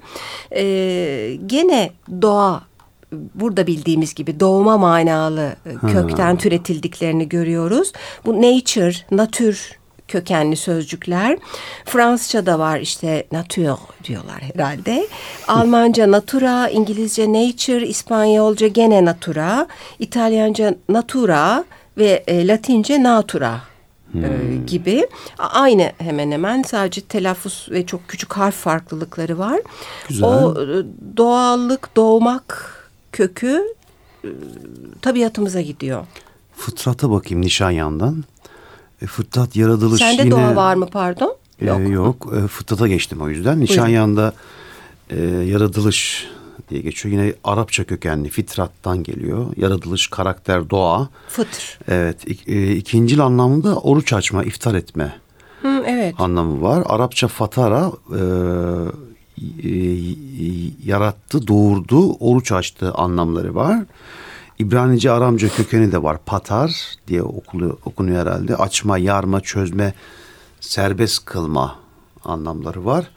e, 0.56 1.38
gene 1.46 1.92
doğa 2.22 2.70
burada 3.12 3.68
bildiğimiz 3.68 4.14
gibi 4.14 4.40
doğma 4.40 4.78
manalı 4.78 5.56
kökten 5.82 6.38
türetildiklerini 6.38 7.30
görüyoruz. 7.30 7.94
Bu 8.26 8.42
nature, 8.42 8.94
natür 9.12 9.79
kökenli 10.10 10.56
sözcükler. 10.56 11.38
Fransızca'da 11.86 12.60
var 12.60 12.80
işte 12.80 13.28
nature 13.32 13.72
diyorlar 14.04 14.42
herhalde. 14.42 15.08
Almanca 15.48 16.12
natura, 16.12 16.70
İngilizce 16.70 17.34
nature, 17.34 17.88
İspanyolca 17.88 18.68
gene 18.68 19.06
natura, 19.06 19.68
İtalyanca 20.00 20.76
natura 20.90 21.66
ve 21.98 22.24
e, 22.28 22.48
Latince 22.48 23.04
natura 23.04 23.62
e, 24.16 24.56
gibi. 24.68 25.08
A- 25.40 25.48
Aynı 25.48 25.92
hemen 25.98 26.32
hemen 26.32 26.62
sadece 26.64 27.02
telaffuz 27.02 27.68
ve 27.72 27.86
çok 27.86 28.08
küçük 28.08 28.34
harf 28.34 28.56
farklılıkları 28.56 29.40
var. 29.40 29.60
Güzel. 30.10 30.28
O 30.30 30.52
e, 30.64 30.68
doğallık, 31.18 31.96
doğmak 31.96 32.76
kökü 33.12 33.64
e, 34.24 34.28
tabiatımıza 35.02 35.62
gidiyor. 35.62 36.06
Fıtrata 36.56 37.12
bakayım 37.12 37.42
Nişanyan'dan. 37.42 38.24
E, 39.02 39.06
fıtrat 39.06 39.56
yaratılış 39.56 40.00
Sende 40.02 40.22
yine... 40.22 40.32
doğa 40.32 40.56
var 40.56 40.76
mı 40.76 40.88
pardon? 40.92 41.36
E, 41.62 41.66
yok. 41.66 42.34
E, 42.44 42.48
fıtrata 42.48 42.88
geçtim 42.88 43.22
o 43.22 43.30
yüzden. 43.30 43.60
Nişanyan'da 43.60 44.34
e, 45.10 45.22
yaratılış 45.26 46.28
diye 46.70 46.82
geçiyor. 46.82 47.14
Yine 47.16 47.34
Arapça 47.44 47.84
kökenli 47.84 48.30
fitrattan 48.30 49.04
geliyor. 49.04 49.46
Yaratılış, 49.58 50.08
karakter, 50.08 50.70
doğa. 50.70 51.10
Fıtır. 51.30 51.80
Evet. 51.88 52.28
ik- 52.28 52.52
e, 52.52 52.76
ikincil 52.76 53.20
anlamında 53.20 53.76
oruç 53.76 54.14
açma, 54.14 54.44
iftar 54.44 54.76
etme 54.76 55.16
Hı, 55.62 55.84
evet. 55.88 56.16
anlamı 56.18 56.62
var. 56.62 56.84
Arapça 56.86 57.28
fatara 57.28 57.92
e, 58.12 58.22
e, 59.64 59.72
yarattı, 60.86 61.48
doğurdu, 61.48 62.14
oruç 62.14 62.52
açtı 62.52 62.92
anlamları 62.94 63.56
var. 63.56 63.80
İbranice 64.60 65.12
Aramca 65.12 65.50
kökeni 65.50 65.92
de 65.92 66.04
var. 66.04 66.18
Patar 66.26 66.98
diye 67.08 67.24
okulu, 67.24 67.80
okunuyor 67.86 68.28
herhalde. 68.28 68.56
Açma, 68.56 68.98
yarma, 68.98 69.42
çözme, 69.42 69.94
serbest 70.60 71.26
kılma 71.26 71.80
anlamları 72.24 72.86
var. 72.86 73.12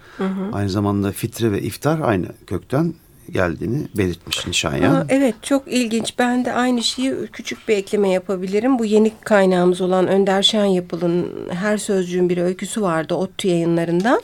Aynı 0.53 0.71
zamanda 0.71 1.13
fitre 1.13 1.53
ve 1.53 1.63
iftar 1.63 2.01
aynı 2.01 2.27
kökten 2.47 2.95
geldiğini 3.33 3.89
belirtmiş 3.95 4.47
Nişanyan. 4.47 4.95
Aa, 4.95 5.07
evet 5.09 5.35
çok 5.43 5.73
ilginç. 5.73 6.15
Ben 6.19 6.45
de 6.45 6.53
aynı 6.53 6.83
şeyi 6.83 7.15
küçük 7.33 7.69
bir 7.69 7.77
ekleme 7.77 8.11
yapabilirim. 8.11 8.79
Bu 8.79 8.85
yeni 8.85 9.13
kaynağımız 9.25 9.81
olan 9.81 10.07
Önder 10.07 10.43
Şen 10.43 10.65
Yapıl'ın 10.65 11.33
Her 11.51 11.79
Sözcüğün 11.79 12.29
Bir 12.29 12.39
Öyküsü 12.39 12.83
vardı 12.83 13.15
ODTÜ 13.15 13.49
yayınlarında. 13.49 14.21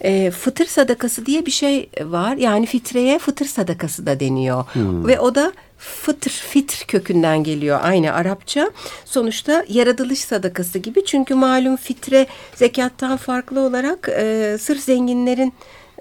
Ee, 0.00 0.30
fıtır 0.30 0.66
sadakası 0.66 1.26
diye 1.26 1.46
bir 1.46 1.50
şey 1.50 1.88
var. 2.02 2.36
Yani 2.36 2.66
fitreye 2.66 3.18
fıtır 3.18 3.46
sadakası 3.46 4.06
da 4.06 4.20
deniyor. 4.20 4.64
Ve 4.76 5.20
o 5.20 5.34
da 5.34 5.52
fıtır, 5.78 6.30
fitr 6.30 6.84
kökünden 6.88 7.44
geliyor 7.44 7.80
aynı 7.82 8.12
Arapça. 8.12 8.70
Sonuçta 9.04 9.64
yaratılış 9.68 10.18
sadakası 10.18 10.78
gibi. 10.78 11.04
Çünkü 11.04 11.34
malum 11.34 11.76
fitre 11.76 12.26
zekattan 12.54 13.16
farklı 13.16 13.60
olarak 13.60 14.08
e, 14.08 14.56
sırf 14.60 14.80
zenginlerin 14.80 15.48
e, 15.48 15.52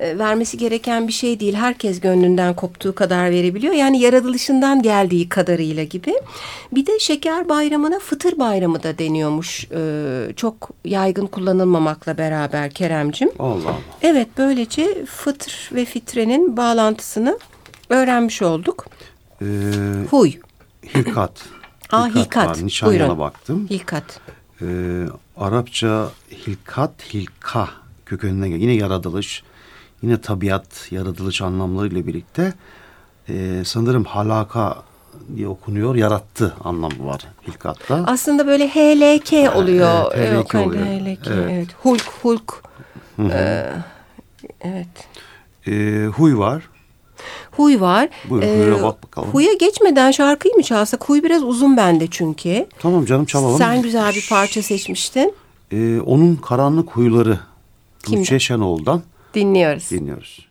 vermesi 0.01 0.57
gereken 0.57 1.07
bir 1.07 1.13
şey 1.13 1.39
değil. 1.39 1.53
Herkes 1.53 1.99
gönlünden 2.01 2.53
koptuğu 2.53 2.95
kadar 2.95 3.31
verebiliyor. 3.31 3.73
Yani 3.73 3.99
yaratılışından 3.99 4.81
geldiği 4.81 5.29
kadarıyla 5.29 5.83
gibi. 5.83 6.13
Bir 6.71 6.85
de 6.85 6.99
şeker 6.99 7.49
bayramına 7.49 7.99
fıtır 7.99 8.39
bayramı 8.39 8.83
da 8.83 8.97
deniyormuş. 8.97 9.65
E, 9.71 10.33
çok 10.35 10.69
yaygın 10.85 11.27
kullanılmamakla 11.27 12.17
beraber 12.17 12.69
Keremcim. 12.71 13.29
Allah 13.39 13.51
Allah. 13.69 13.75
Evet 14.01 14.27
böylece 14.37 15.05
fıtır 15.05 15.69
ve 15.73 15.85
fitrenin 15.85 16.57
bağlantısını 16.57 17.39
öğrenmiş 17.89 18.41
olduk. 18.41 18.85
Ee, 19.41 19.45
Huy, 20.09 20.31
hilkat. 20.95 21.31
Aa, 21.91 22.07
hilkat. 22.07 22.47
var. 22.47 22.65
Nişanyan'a 22.65 22.99
Buyurun. 22.99 23.19
baktım. 23.19 23.67
hilkat. 23.69 24.19
Ee, 24.61 24.65
Arapça 25.37 26.09
hilkat, 26.47 26.91
hilka 27.13 27.69
kökeninden 28.05 28.49
geliyor. 28.49 28.61
Yine 28.69 28.73
yaratılış, 28.81 29.43
yine 30.01 30.21
tabiat, 30.21 30.91
yaratılış 30.91 31.41
anlamlarıyla 31.41 32.07
birlikte 32.07 32.53
e, 33.29 33.63
sanırım 33.65 34.03
halaka 34.03 34.77
diye 35.35 35.47
okunuyor. 35.47 35.95
Yarattı 35.95 36.53
anlamı 36.63 37.05
var 37.05 37.27
hilkatta. 37.47 38.03
Aslında 38.07 38.47
böyle 38.47 38.67
HLK 38.67 39.55
oluyor. 39.55 40.11
evet, 40.15 40.29
HLK 40.29 40.33
Yok, 40.35 40.53
hani 40.53 40.65
oluyor. 40.65 40.85
HLK, 40.85 41.27
Evet. 41.27 41.49
evet. 41.51 41.67
Hulk, 41.83 42.03
Hulk. 42.21 42.63
Ee, 43.19 43.65
evet. 44.61 44.87
Ee, 45.67 46.05
huy 46.17 46.37
var. 46.37 46.63
Huy 47.51 47.79
var. 47.79 48.09
Buyurun, 48.29 48.47
Ee, 48.47 48.63
huya 48.65 48.83
bak 48.83 49.03
bakalım. 49.03 49.29
Huya 49.29 49.53
geçmeden 49.53 50.11
şarkıyı 50.11 50.53
mı 50.55 50.63
çalsak? 50.63 51.09
Huy 51.09 51.23
biraz 51.23 51.43
uzun 51.43 51.77
bende 51.77 52.07
çünkü. 52.11 52.65
Tamam 52.79 53.05
canım 53.05 53.25
çalalım. 53.25 53.57
Sen 53.57 53.81
güzel 53.81 54.13
bir 54.15 54.27
parça 54.29 54.61
seçmiştin. 54.61 55.33
Ee, 55.71 55.99
onun 56.05 56.35
karanlık 56.35 56.89
huyları? 56.91 57.39
Tuğçe 58.03 58.39
Şenoğlu'dan 58.39 59.01
Dinliyoruz. 59.33 59.91
dinliyoruz. 59.91 60.50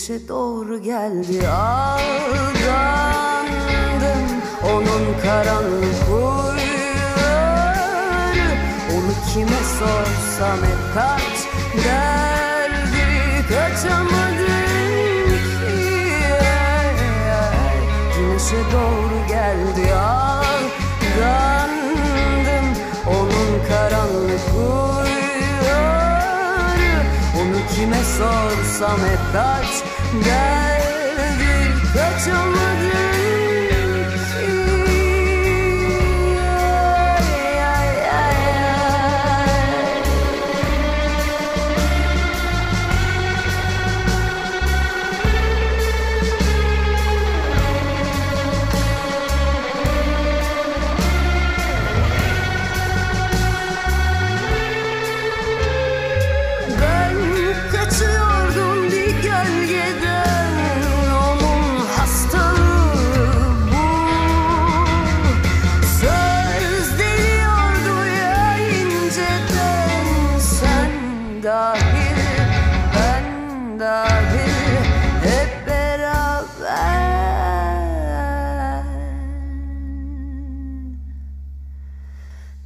güneşe 0.00 0.28
doğru 0.28 0.82
geldi. 0.82 1.48
Aldandım 1.48 2.00
onun 4.64 5.20
karanlık 5.22 6.02
huyları. 6.08 6.60
Onu 8.92 9.12
kime 9.32 9.60
sorsam 9.78 10.58
hep 10.58 10.82
kaç 10.94 11.36
derdi 11.84 13.08
Kaçamadım 13.48 14.46
ki? 15.60 15.82
Güneşe 18.16 18.60
doğru 18.72 18.89
sorsam 28.20 28.98
hep 28.98 29.20
kaç 29.32 29.82
derdi 30.24 31.74
kaçamadım 31.94 32.79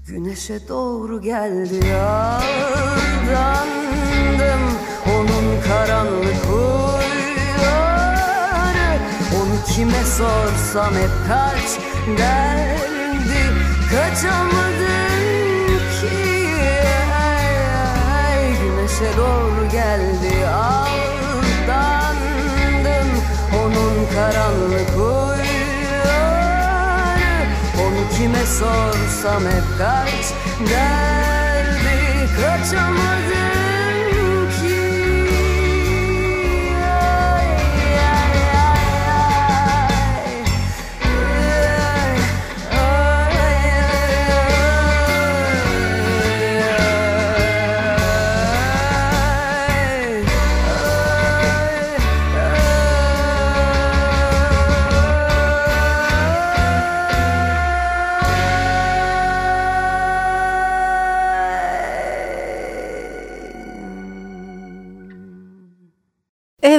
Güneşe 0.06 0.68
doğru 0.68 1.20
geldi 1.20 1.86
yağdandım 1.86 2.44
Onun 5.06 5.60
karanlık 5.68 6.44
huyları 6.46 7.58
Onu 9.36 9.74
kime 9.74 10.04
sorsam 10.04 10.94
hep 10.94 11.10
kaç 11.28 11.78
derdi 12.18 13.44
Kaçamadım 13.90 15.78
ki. 16.00 16.16
Ay, 17.24 17.48
ay, 18.24 18.42
Güneşe 18.62 19.10
doğru 19.16 19.62
geldi 19.72 20.46
aldandım. 20.46 21.68
Onun 23.54 23.96
karanlık 24.14 24.90
huyları 24.90 25.23
kime 28.24 28.46
sorsam 28.46 29.42
hep 29.42 29.78
kaç 29.78 30.32
derdi 30.70 32.28
kaçamadım 32.36 33.63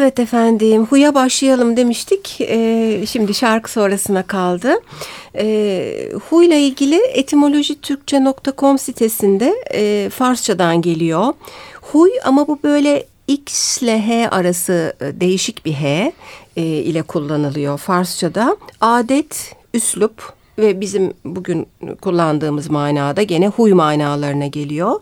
Evet 0.05 0.19
efendim 0.19 0.85
huya 0.85 1.15
başlayalım 1.15 1.77
demiştik. 1.77 2.37
Ee, 2.41 3.03
şimdi 3.07 3.33
şarkı 3.33 3.71
sonrasına 3.71 4.23
kaldı. 4.23 4.73
Ee, 5.35 6.11
huyla 6.29 6.55
ilgili 6.55 6.95
etimolojitürkçe.com 6.95 8.77
sitesinde 8.77 9.55
e, 9.73 10.09
Farsçadan 10.09 10.81
geliyor. 10.81 11.33
Huy 11.81 12.09
ama 12.25 12.47
bu 12.47 12.59
böyle 12.63 13.05
X 13.27 13.81
ile 13.81 14.07
H 14.07 14.29
arası 14.29 14.93
e, 15.01 15.19
değişik 15.21 15.65
bir 15.65 15.73
H 15.73 16.11
e, 16.57 16.61
ile 16.63 17.01
kullanılıyor 17.01 17.77
Farsçada. 17.77 18.57
Adet, 18.81 19.55
üslup 19.73 20.33
ve 20.57 20.81
bizim 20.81 21.13
bugün 21.25 21.67
kullandığımız 22.01 22.69
manada 22.69 23.23
gene 23.23 23.47
huy 23.47 23.73
manalarına 23.73 24.47
geliyor. 24.47 25.01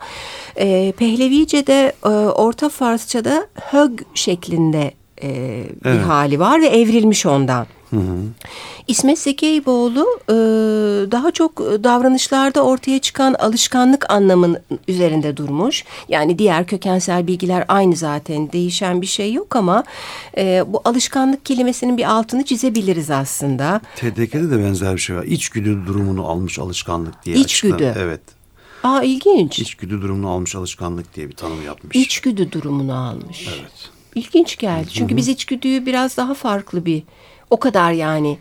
E, 0.55 0.91
Pehlevice'de 0.97 1.93
e, 2.05 2.09
Orta 2.09 2.69
Farsça'da 2.69 3.47
hög 3.55 3.99
şeklinde 4.13 4.91
e, 5.23 5.63
bir 5.83 5.89
Evet. 5.89 6.05
hali 6.05 6.39
var 6.39 6.61
ve 6.61 6.67
evrilmiş 6.67 7.25
ondan. 7.25 7.65
İsmet 8.87 9.19
Sekeyboğlu 9.19 10.05
e, 10.29 10.33
daha 11.11 11.31
çok 11.31 11.57
davranışlarda 11.59 12.63
ortaya 12.63 12.99
çıkan 12.99 13.33
alışkanlık 13.33 14.11
anlamının 14.11 14.57
üzerinde 14.87 15.37
durmuş. 15.37 15.83
Yani 16.09 16.39
diğer 16.39 16.67
kökensel 16.67 17.27
bilgiler 17.27 17.65
aynı 17.67 17.95
zaten 17.95 18.51
değişen 18.51 19.01
bir 19.01 19.07
şey 19.07 19.33
yok 19.33 19.55
ama 19.55 19.83
e, 20.37 20.63
bu 20.67 20.81
alışkanlık 20.85 21.45
kelimesinin 21.45 21.97
bir 21.97 22.11
altını 22.11 22.45
çizebiliriz 22.45 23.09
aslında. 23.11 23.81
TDK'de 23.95 24.51
de 24.51 24.59
benzer 24.63 24.93
bir 24.95 25.01
şey 25.01 25.15
var. 25.15 25.23
İçgüdü 25.23 25.85
durumunu 25.87 26.27
almış 26.27 26.59
alışkanlık 26.59 27.25
diye. 27.25 27.35
İçgüdü. 27.35 27.73
açıklan- 27.73 27.93
Evet. 28.03 28.21
Aa 28.83 29.03
ilginç. 29.03 29.59
İçgüdü 29.59 30.01
durumunu 30.01 30.29
almış 30.29 30.55
alışkanlık 30.55 31.15
diye 31.15 31.29
bir 31.29 31.35
tanım 31.35 31.63
yapmış. 31.65 31.95
İçgüdü 31.95 32.51
durumunu 32.51 32.95
almış. 33.07 33.47
Evet. 33.59 33.89
İlginç 34.15 34.57
geldi. 34.57 34.89
Çünkü 34.89 35.17
biz 35.17 35.27
içgüdüyü 35.27 35.85
biraz 35.85 36.17
daha 36.17 36.33
farklı 36.33 36.85
bir 36.85 37.03
o 37.49 37.59
kadar 37.59 37.91
yani 37.91 38.37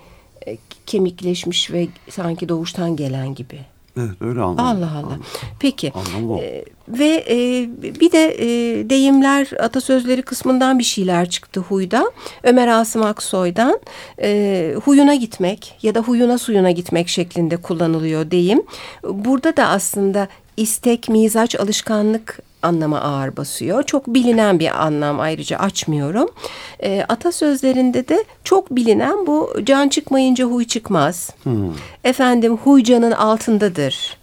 e, 0.47 0.59
kemikleşmiş 0.87 1.71
ve 1.71 1.89
sanki 2.11 2.49
doğuştan 2.49 2.97
gelen 2.97 3.35
gibi. 3.35 3.59
Evet 3.97 4.17
öyle 4.21 4.41
anladım. 4.41 4.65
Allah 4.65 4.93
Allah. 4.97 5.19
Peki. 5.61 5.93
Anlamı 5.95 6.35
o. 6.35 6.41
Ee, 6.41 6.65
ve 6.89 7.25
e, 7.31 7.69
bir 8.01 8.13
de 8.13 8.37
e, 8.39 8.91
deyimler, 8.91 9.51
atasözleri 9.61 10.23
kısmından 10.23 10.79
bir 10.79 10.85
şeyler 10.85 11.31
çıktı 11.31 11.61
huyda. 11.61 12.13
Ömer 12.43 12.69
Asım 12.69 13.03
Aksoy'dan 13.03 13.81
e, 14.23 14.75
huyuna 14.85 15.15
gitmek 15.15 15.79
ya 15.83 15.95
da 15.95 16.01
huyuna 16.01 16.39
suyuna 16.39 16.71
gitmek 16.71 17.09
şeklinde 17.09 17.57
kullanılıyor 17.57 18.31
deyim. 18.31 18.63
Burada 19.05 19.57
da 19.57 19.69
aslında 19.69 20.29
istek, 20.57 21.09
mizaç, 21.09 21.61
alışkanlık 21.61 22.39
anlama 22.63 23.01
ağır 23.01 23.37
basıyor. 23.37 23.83
Çok 23.83 24.07
bilinen 24.07 24.59
bir 24.59 24.85
anlam 24.85 25.21
ayrıca 25.21 25.59
açmıyorum. 25.59 26.29
E, 26.83 27.05
atasözlerinde 27.09 28.09
de 28.09 28.25
çok 28.45 28.71
bilinen 28.71 29.27
bu 29.27 29.53
can 29.65 29.89
çıkmayınca 29.89 30.45
huy 30.45 30.65
çıkmaz. 30.65 31.31
Efendim 32.05 32.57
huy 32.57 32.85
canın 32.85 33.13
altındadır. 33.13 34.17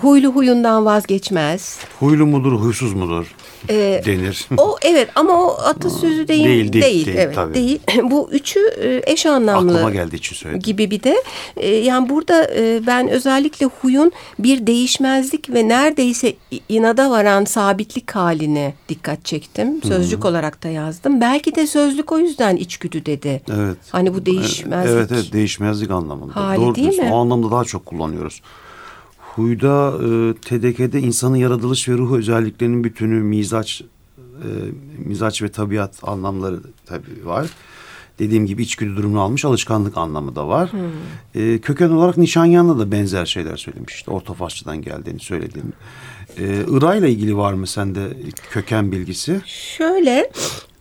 Huylu 0.00 0.28
huyundan 0.32 0.84
vazgeçmez. 0.84 1.78
Huylu 2.00 2.26
mudur, 2.26 2.52
huysuz 2.52 2.94
mudur 2.94 3.34
Ee, 3.70 4.02
denir. 4.06 4.48
O 4.56 4.76
evet 4.82 5.08
ama 5.14 5.32
o 5.44 5.48
atasözü 5.64 6.28
değil 6.28 6.44
Değil, 6.44 6.72
değil, 6.72 6.82
değil, 6.84 7.06
değil, 7.06 7.18
evet 7.20 7.34
tabii. 7.34 7.54
değil. 7.54 7.80
Bu 8.02 8.28
üçü 8.32 8.60
e, 8.82 9.02
eş 9.12 9.26
anlamlı. 9.26 9.72
Aklıma 9.72 9.90
geldiği 9.90 10.16
için 10.16 10.36
söyledim. 10.36 10.62
gibi 10.62 10.90
bir 10.90 11.02
de 11.02 11.16
e, 11.56 11.68
yani 11.74 12.08
burada 12.08 12.50
e, 12.56 12.80
ben 12.86 13.08
özellikle 13.08 13.66
huyun 13.66 14.12
bir 14.38 14.66
değişmezlik 14.66 15.50
ve 15.50 15.68
neredeyse 15.68 16.34
inada 16.68 17.10
varan 17.10 17.44
sabitlik 17.44 18.10
haline 18.10 18.74
dikkat 18.88 19.24
çektim. 19.24 19.82
Sözcük 19.82 20.24
olarak 20.24 20.62
da 20.64 20.68
yazdım. 20.68 21.20
Belki 21.20 21.54
de 21.54 21.66
sözlük 21.66 22.12
o 22.12 22.18
yüzden 22.18 22.56
içgüdü 22.56 23.06
dedi. 23.06 23.42
Evet. 23.54 23.76
Hani 23.92 24.14
bu 24.14 24.26
değişmezlik. 24.26 24.92
Evet 24.96 25.12
evet 25.12 25.32
değişmezlik 25.32 25.90
anlamında. 25.90 26.36
Hali 26.36 26.60
Doğru 26.60 26.74
değil 26.74 26.86
diyorsun. 26.86 27.04
mi? 27.04 27.12
O 27.12 27.16
anlamda 27.18 27.50
daha 27.50 27.64
çok 27.64 27.86
kullanıyoruz. 27.86 28.42
Huyda 29.38 29.92
e, 29.92 30.34
TDK'de 30.34 31.00
insanın 31.00 31.36
yaratılış 31.36 31.88
ve 31.88 31.92
ruh 31.92 32.12
özelliklerinin 32.12 32.84
bütünü 32.84 33.22
mizaç 33.22 33.82
e, 34.18 34.48
mizaç 34.98 35.42
ve 35.42 35.48
tabiat 35.48 35.94
anlamları 36.02 36.60
tabii 36.86 37.26
var. 37.26 37.46
Dediğim 38.18 38.46
gibi 38.46 38.62
içgüdü 38.62 38.96
durumunu 38.96 39.20
almış 39.20 39.44
alışkanlık 39.44 39.96
anlamı 39.96 40.36
da 40.36 40.48
var. 40.48 40.70
E, 41.34 41.58
köken 41.58 41.90
olarak 41.90 42.16
Nişanyan'da 42.16 42.78
da 42.78 42.92
benzer 42.92 43.26
şeyler 43.26 43.56
söylemiş. 43.56 43.94
İşte 43.94 44.10
Orta 44.10 44.34
Farsçadan 44.34 44.82
geldiğini 44.82 45.20
söylediğim. 45.20 45.72
E, 46.38 46.44
Ira 46.76 46.94
ile 46.94 47.10
ilgili 47.10 47.36
var 47.36 47.52
mı 47.52 47.66
sende 47.66 48.08
köken 48.50 48.92
bilgisi? 48.92 49.40
Şöyle 49.46 50.30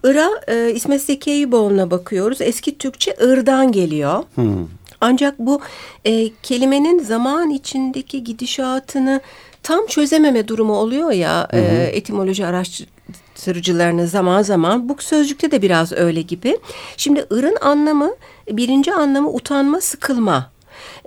Ira 0.06 0.30
e, 0.48 0.72
İsmet 0.76 1.02
Zeki 1.02 1.32
Eyüboğlu'na 1.32 1.92
bakıyoruz. 1.92 2.42
Eski 2.42 2.78
Türkçe 2.78 3.16
ırdan 3.22 3.72
geliyor. 3.72 4.24
Ancak 5.02 5.40
bu 5.40 5.62
e, 6.06 6.30
kelimenin 6.44 7.00
zaman 7.00 7.50
içindeki 7.50 8.24
gidişatını 8.24 9.22
tam 9.64 9.88
çözememe 9.88 10.48
durumu 10.48 10.74
oluyor 10.74 11.12
ya 11.12 11.48
e, 11.54 11.60
etimoloji 11.94 12.46
araştırıcılarının 12.46 14.06
zaman 14.06 14.42
zaman. 14.42 14.90
Bu 14.90 14.96
sözcükte 15.00 15.52
de 15.52 15.62
biraz 15.62 15.92
öyle 15.92 16.22
gibi. 16.22 16.58
Şimdi 16.98 17.26
ırın 17.32 17.58
anlamı 17.62 18.12
birinci 18.52 18.94
anlamı 18.94 19.30
utanma, 19.30 19.82
sıkılma. 19.82 20.52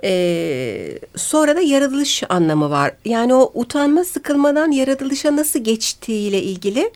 Ee, 0.03 0.99
sonra 1.15 1.55
da 1.55 1.61
yaratılış 1.61 2.23
anlamı 2.29 2.69
var. 2.69 2.91
Yani 3.05 3.33
o 3.33 3.51
utanma 3.53 4.03
sıkılmadan 4.03 4.71
yaratılışa 4.71 5.35
nasıl 5.35 5.59
geçtiğiyle 5.59 6.41
ilgili 6.41 6.91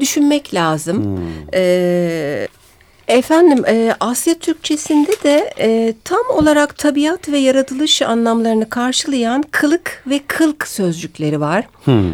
düşünmek 0.00 0.54
lazım. 0.54 1.20
Ee, 1.54 2.48
Efendim 3.08 3.64
e, 3.68 3.94
Asya 4.00 4.34
Türkçesinde 4.34 5.12
de 5.24 5.50
e, 5.58 5.94
tam 6.04 6.22
olarak 6.30 6.78
tabiat 6.78 7.28
ve 7.28 7.38
yaratılış 7.38 8.02
anlamlarını 8.02 8.68
karşılayan 8.68 9.44
kılık 9.50 10.02
ve 10.06 10.20
kılk 10.26 10.68
sözcükleri 10.68 11.40
var. 11.40 11.64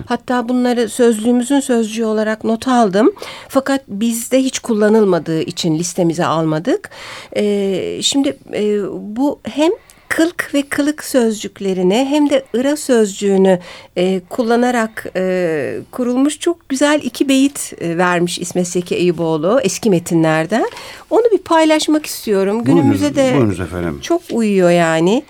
Hatta 0.06 0.48
bunları 0.48 0.88
sözlüğümüzün 0.88 1.60
sözcüğü 1.60 2.04
olarak 2.04 2.44
not 2.44 2.68
aldım. 2.68 3.12
Fakat 3.48 3.82
bizde 3.88 4.38
hiç 4.38 4.58
kullanılmadığı 4.58 5.42
için 5.42 5.78
listemize 5.78 6.26
almadık. 6.26 6.90
E, 7.36 8.02
şimdi 8.02 8.36
e, 8.54 8.82
bu 8.92 9.40
hem 9.42 9.70
kılk 10.10 10.50
ve 10.54 10.62
kılık 10.62 11.04
sözcüklerini 11.04 12.06
hem 12.10 12.30
de 12.30 12.44
ıra 12.54 12.76
sözcüğünü 12.76 13.58
e, 13.96 14.20
kullanarak 14.20 15.06
e, 15.16 15.78
kurulmuş 15.90 16.38
çok 16.38 16.68
güzel 16.68 17.00
iki 17.02 17.28
beyit 17.28 17.72
e, 17.80 17.98
vermiş 17.98 18.38
İsmet 18.38 18.68
Seki 18.68 18.94
Eyüboğlu 18.94 19.60
eski 19.64 19.90
metinlerden. 19.90 20.66
Onu 21.10 21.22
bir 21.32 21.38
paylaşmak 21.38 22.06
istiyorum. 22.06 22.64
Günümüze 22.64 23.14
de 23.14 23.32
buyurunuz 23.34 23.60
efendim. 23.60 23.98
çok 24.02 24.22
uyuyor 24.32 24.70
yani. 24.70 25.22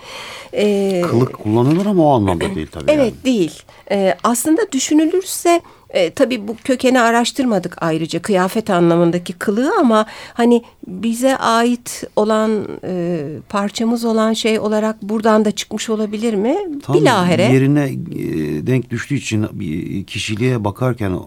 E, 0.52 1.00
Kılık 1.10 1.32
kullanılır 1.38 1.86
ama 1.86 2.06
o 2.06 2.10
anlamda 2.10 2.54
değil 2.54 2.68
tabii. 2.72 2.90
Evet 2.90 3.14
yani. 3.14 3.24
değil. 3.24 3.62
Ee, 3.90 4.14
aslında 4.24 4.72
düşünülürse 4.72 5.60
e, 5.90 6.11
tabii 6.11 6.48
bu 6.48 6.57
kökeni 6.64 7.00
araştırmadık 7.00 7.76
ayrıca 7.83 8.22
kıyafet 8.22 8.70
anlamındaki 8.70 9.33
kılığı 9.33 9.72
ama 9.81 10.07
hani 10.35 10.62
bize 10.87 11.37
ait 11.37 12.05
olan 12.16 12.68
e, 12.85 13.22
parçamız 13.48 14.05
olan 14.05 14.33
şey 14.33 14.59
olarak 14.59 15.03
buradan 15.03 15.44
da 15.44 15.50
çıkmış 15.50 15.90
olabilir 15.90 16.35
mi? 16.35 16.57
Tam 16.83 16.96
Bilahare. 16.96 17.42
yerine 17.42 17.85
e, 17.85 18.66
denk 18.66 18.90
düştüğü 18.90 19.14
için 19.14 19.46
bir 19.53 20.05
kişiliğe 20.05 20.64
bakarken 20.64 21.11
e, 21.11 21.18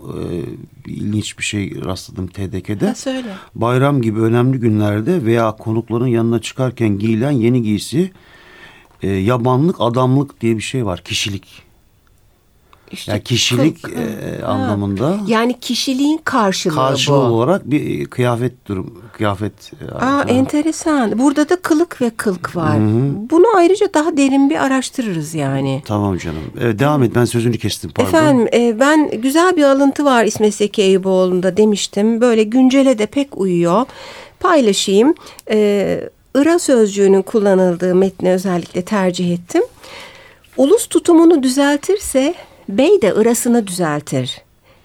ilginç 0.88 1.38
bir 1.40 1.44
şey 1.44 1.86
rastladım 1.86 2.28
TDK'de. 2.28 2.88
Ha, 2.88 2.96
söyle. 2.96 3.28
Bayram 3.56 4.02
gibi 4.02 4.20
önemli 4.20 4.60
günlerde 4.60 5.26
veya 5.26 5.52
konukların 5.52 6.08
yanına 6.08 6.42
çıkarken 6.42 7.00
giyilen 7.00 7.32
yeni 7.32 7.62
giysi 7.62 8.12
e, 9.02 9.10
yabanlık 9.10 9.76
adamlık 9.80 10.42
diye 10.42 10.58
bir 10.58 10.62
şey 10.62 10.86
var 10.86 11.02
kişilik. 11.04 11.73
İşte 12.94 13.12
Yani 13.12 13.24
kişilik 13.24 13.78
e, 13.90 14.46
anlamında 14.46 15.18
Yani 15.28 15.60
kişiliğin 15.60 16.18
karşılığı, 16.24 16.76
karşılığı 16.76 17.16
bu. 17.18 17.34
olarak 17.34 17.72
bir 17.72 18.06
kıyafet 18.06 18.68
durum 18.68 19.04
kıyafet. 19.14 19.72
e, 19.82 19.92
Aa, 19.96 20.02
ha. 20.18 20.24
enteresan. 20.28 21.20
Burada 21.20 21.50
da 21.50 21.56
kılık 21.62 22.02
ve 22.02 22.10
kılk 22.10 22.56
var. 22.56 22.78
Bunu 23.30 23.46
ayrıca 23.56 23.94
daha 23.94 24.18
derin 24.18 24.50
bir 24.50 24.64
araştırırız 24.66 25.36
yani. 25.36 25.82
Tamam 25.86 26.18
canım. 26.18 26.42
Evet, 26.62 26.80
devam 26.80 27.04
et 27.04 27.12
ben 27.16 27.26
sözünü 27.26 27.58
kestim 27.58 27.92
pardon. 27.92 28.10
Efendim 28.10 28.48
e, 28.54 28.80
ben 28.80 29.22
güzel 29.22 29.58
bir 29.58 29.64
alıntı 29.64 30.06
var 30.06 30.26
İsmet 30.26 30.56
Zeki 30.56 30.82
Eyüboğlu'nda 30.82 31.58
demiştim. 31.58 32.22
Böyle 32.22 32.44
güncele 32.44 32.98
de 32.98 33.06
pek 33.06 33.38
uyuyor. 33.38 33.86
Paylaşayım. 34.40 35.14
E, 35.52 36.10
Ira 36.38 36.60
sözcüğünün 36.60 37.22
kullanıldığı 37.22 37.96
metni 37.96 38.32
özellikle 38.32 38.82
tercih 38.82 39.34
ettim. 39.34 39.64
Ulus 40.58 40.88
tutumunu 40.88 41.44
düzeltirse 41.44 42.34
bey 42.70 43.02
de 43.02 43.14
ırasını 43.16 43.68
düzeltir. 43.68 44.42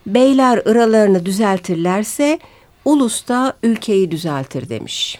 Beyler 0.06 0.62
ıralarını 0.66 1.26
düzeltirlerse 1.26 2.38
ulus 2.84 3.28
da 3.28 3.54
ülkeyi 3.62 4.10
düzeltir 4.10 4.68
demiş. 4.68 5.18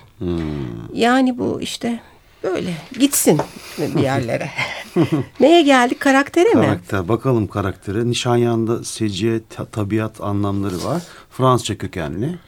Yani 0.92 1.38
bu 1.38 1.61
işte 1.61 2.01
böyle 2.42 2.71
gitsin 2.99 3.40
bir 3.79 4.03
yerlere. 4.03 4.51
Neye 5.40 5.62
geldik 5.62 6.01
karaktere 6.01 6.49
mi? 6.49 6.53
Karakter. 6.66 7.09
Bakalım 7.09 7.47
karaktere. 7.47 8.07
Nişanyan'da 8.11 8.85
seciye, 8.85 9.40
ta- 9.51 9.64
tabiat 9.64 10.21
anlamları 10.21 10.85
var. 10.85 11.03
Fransızca 11.31 11.79
kökenli. 11.79 12.38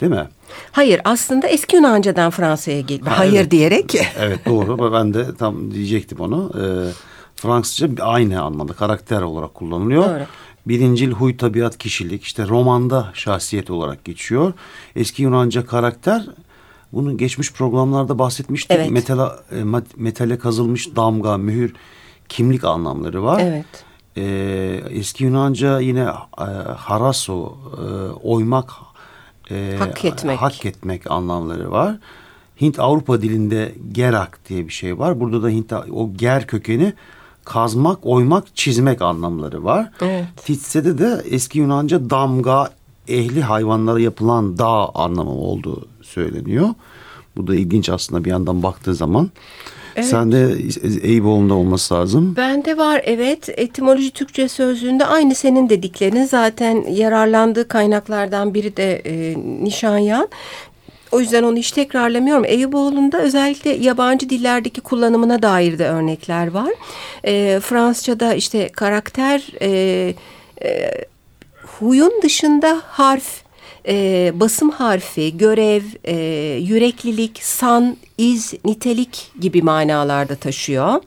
Değil 0.00 0.12
mi? 0.12 0.28
Hayır 0.72 1.00
aslında 1.04 1.48
eski 1.48 1.76
Yunanca'dan 1.76 2.30
Fransa'ya 2.30 2.80
geldi. 2.80 3.04
Ha, 3.10 3.18
Hayır 3.18 3.32
evet. 3.40 3.50
diyerek. 3.50 3.94
Evet 4.18 4.38
doğru. 4.46 4.92
ben 4.92 5.14
de 5.14 5.34
tam 5.38 5.70
diyecektim 5.74 6.20
onu. 6.20 6.52
Ee, 6.54 6.90
Fransızca 7.36 8.04
aynı 8.04 8.42
anlamda 8.42 8.72
karakter 8.72 9.22
olarak 9.22 9.54
kullanılıyor. 9.54 10.04
Doğru. 10.04 10.26
Birincil 10.66 11.10
huy 11.10 11.36
tabiat 11.36 11.78
kişilik 11.78 12.24
işte 12.24 12.48
romanda 12.48 13.10
şahsiyet 13.14 13.70
olarak 13.70 14.04
geçiyor. 14.04 14.52
Eski 14.96 15.22
Yunanca 15.22 15.66
karakter 15.66 16.26
bunu 16.92 17.16
geçmiş 17.16 17.52
programlarda 17.52 18.18
bahsetmiştik. 18.18 18.76
Evet. 18.76 18.90
Metala, 18.90 19.38
e, 19.52 19.64
metale 19.96 20.38
kazılmış 20.38 20.96
damga, 20.96 21.36
mühür, 21.36 21.74
kimlik 22.28 22.64
anlamları 22.64 23.22
var. 23.24 23.40
Evet. 23.44 23.66
Ee, 24.18 24.82
eski 24.90 25.24
Yunanca 25.24 25.80
yine 25.80 26.00
e, 26.38 26.44
haraso, 26.76 27.56
e, 27.76 27.82
oymak, 28.12 28.70
e, 29.50 29.76
Hak 29.78 30.04
etmek. 30.04 30.42
hak 30.42 30.66
etmek 30.66 31.10
anlamları 31.10 31.70
var. 31.70 31.98
Hint 32.60 32.78
Avrupa 32.78 33.22
dilinde 33.22 33.74
gerak 33.92 34.48
diye 34.48 34.66
bir 34.66 34.72
şey 34.72 34.98
var. 34.98 35.20
Burada 35.20 35.42
da 35.42 35.48
Hint 35.48 35.72
o 35.72 36.12
ger 36.14 36.46
kökeni 36.46 36.92
kazmak, 37.46 37.98
oymak, 38.02 38.56
çizmek 38.56 39.02
anlamları 39.02 39.64
var. 39.64 39.90
Evet. 40.00 40.24
Titse'de 40.36 40.98
de 40.98 41.22
eski 41.30 41.58
Yunanca 41.58 42.10
damga, 42.10 42.70
ehli 43.08 43.42
hayvanlara 43.42 44.00
yapılan 44.00 44.58
dağ 44.58 44.88
anlamı 44.94 45.30
olduğu 45.30 45.88
söyleniyor. 46.02 46.68
Bu 47.36 47.46
da 47.46 47.54
ilginç 47.54 47.88
aslında 47.88 48.24
bir 48.24 48.30
yandan 48.30 48.62
baktığı 48.62 48.94
zaman. 48.94 49.30
Sen 50.02 50.32
de 50.32 50.56
Eyüboğlu'nda 51.02 51.54
olması 51.54 51.94
lazım. 51.94 52.36
Bende 52.36 52.76
var 52.76 53.00
evet 53.04 53.48
etimoloji 53.48 54.10
Türkçe 54.10 54.48
sözlüğünde 54.48 55.06
aynı 55.06 55.34
senin 55.34 55.68
dediklerin 55.68 56.24
zaten 56.24 56.84
yararlandığı 56.90 57.68
kaynaklardan 57.68 58.54
biri 58.54 58.76
de 58.76 59.02
e, 59.04 59.36
Nişanyan. 59.64 60.28
O 61.12 61.20
yüzden 61.20 61.42
onu 61.42 61.56
hiç 61.56 61.70
tekrarlamıyorum. 61.70 62.44
Eyüboğlu'nda 62.44 63.18
özellikle 63.18 63.70
yabancı 63.70 64.30
dillerdeki 64.30 64.80
kullanımına 64.80 65.42
dair 65.42 65.78
de 65.78 65.88
örnekler 65.88 66.46
var. 66.46 66.70
E, 67.24 67.60
Fransızca'da 67.60 68.34
işte 68.34 68.68
karakter 68.68 69.42
e, 69.60 69.68
e, 70.64 70.92
huyun 71.78 72.12
dışında 72.22 72.82
harf, 72.86 73.42
e, 73.88 74.32
basım 74.34 74.70
harfi, 74.70 75.36
görev, 75.38 75.82
e, 76.04 76.16
yüreklilik, 76.60 77.42
san, 77.42 77.96
iz, 78.18 78.54
nitelik 78.64 79.30
gibi 79.40 79.62
manalarda 79.62 80.34
taşıyor. 80.34 81.02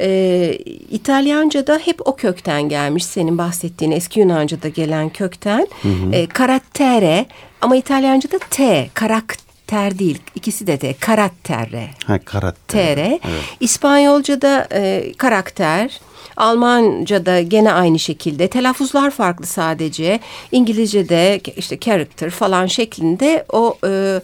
E, 0.00 0.58
İtalyanca'da 0.90 1.78
hep 1.84 2.08
o 2.08 2.16
kökten 2.16 2.68
gelmiş. 2.68 3.04
Senin 3.04 3.38
bahsettiğin 3.38 3.92
eski 3.92 4.20
Yunanca'da 4.20 4.68
gelen 4.68 5.08
kökten. 5.08 5.66
E, 6.12 6.26
karattere 6.26 7.26
ama 7.60 7.76
İtalyanca'da 7.76 8.38
T, 8.50 8.88
karakter 8.94 9.98
değil. 9.98 10.18
İkisi 10.34 10.66
de 10.66 10.78
T, 10.78 10.94
karattere. 10.94 11.88
Ha, 12.06 12.18
karakter. 12.24 12.96
TR. 12.96 13.20
İspanyolca'da 13.60 14.68
e, 14.72 15.12
karakter. 15.18 16.00
Almanca'da 16.36 17.42
gene 17.42 17.72
aynı 17.72 17.98
şekilde. 17.98 18.48
Telaffuzlar 18.48 19.10
farklı 19.10 19.46
sadece. 19.46 20.20
İngilizce'de 20.52 21.40
işte 21.56 21.80
character 21.80 22.30
falan 22.30 22.66
şeklinde 22.66 23.44
o 23.52 23.78
e, 23.86 24.20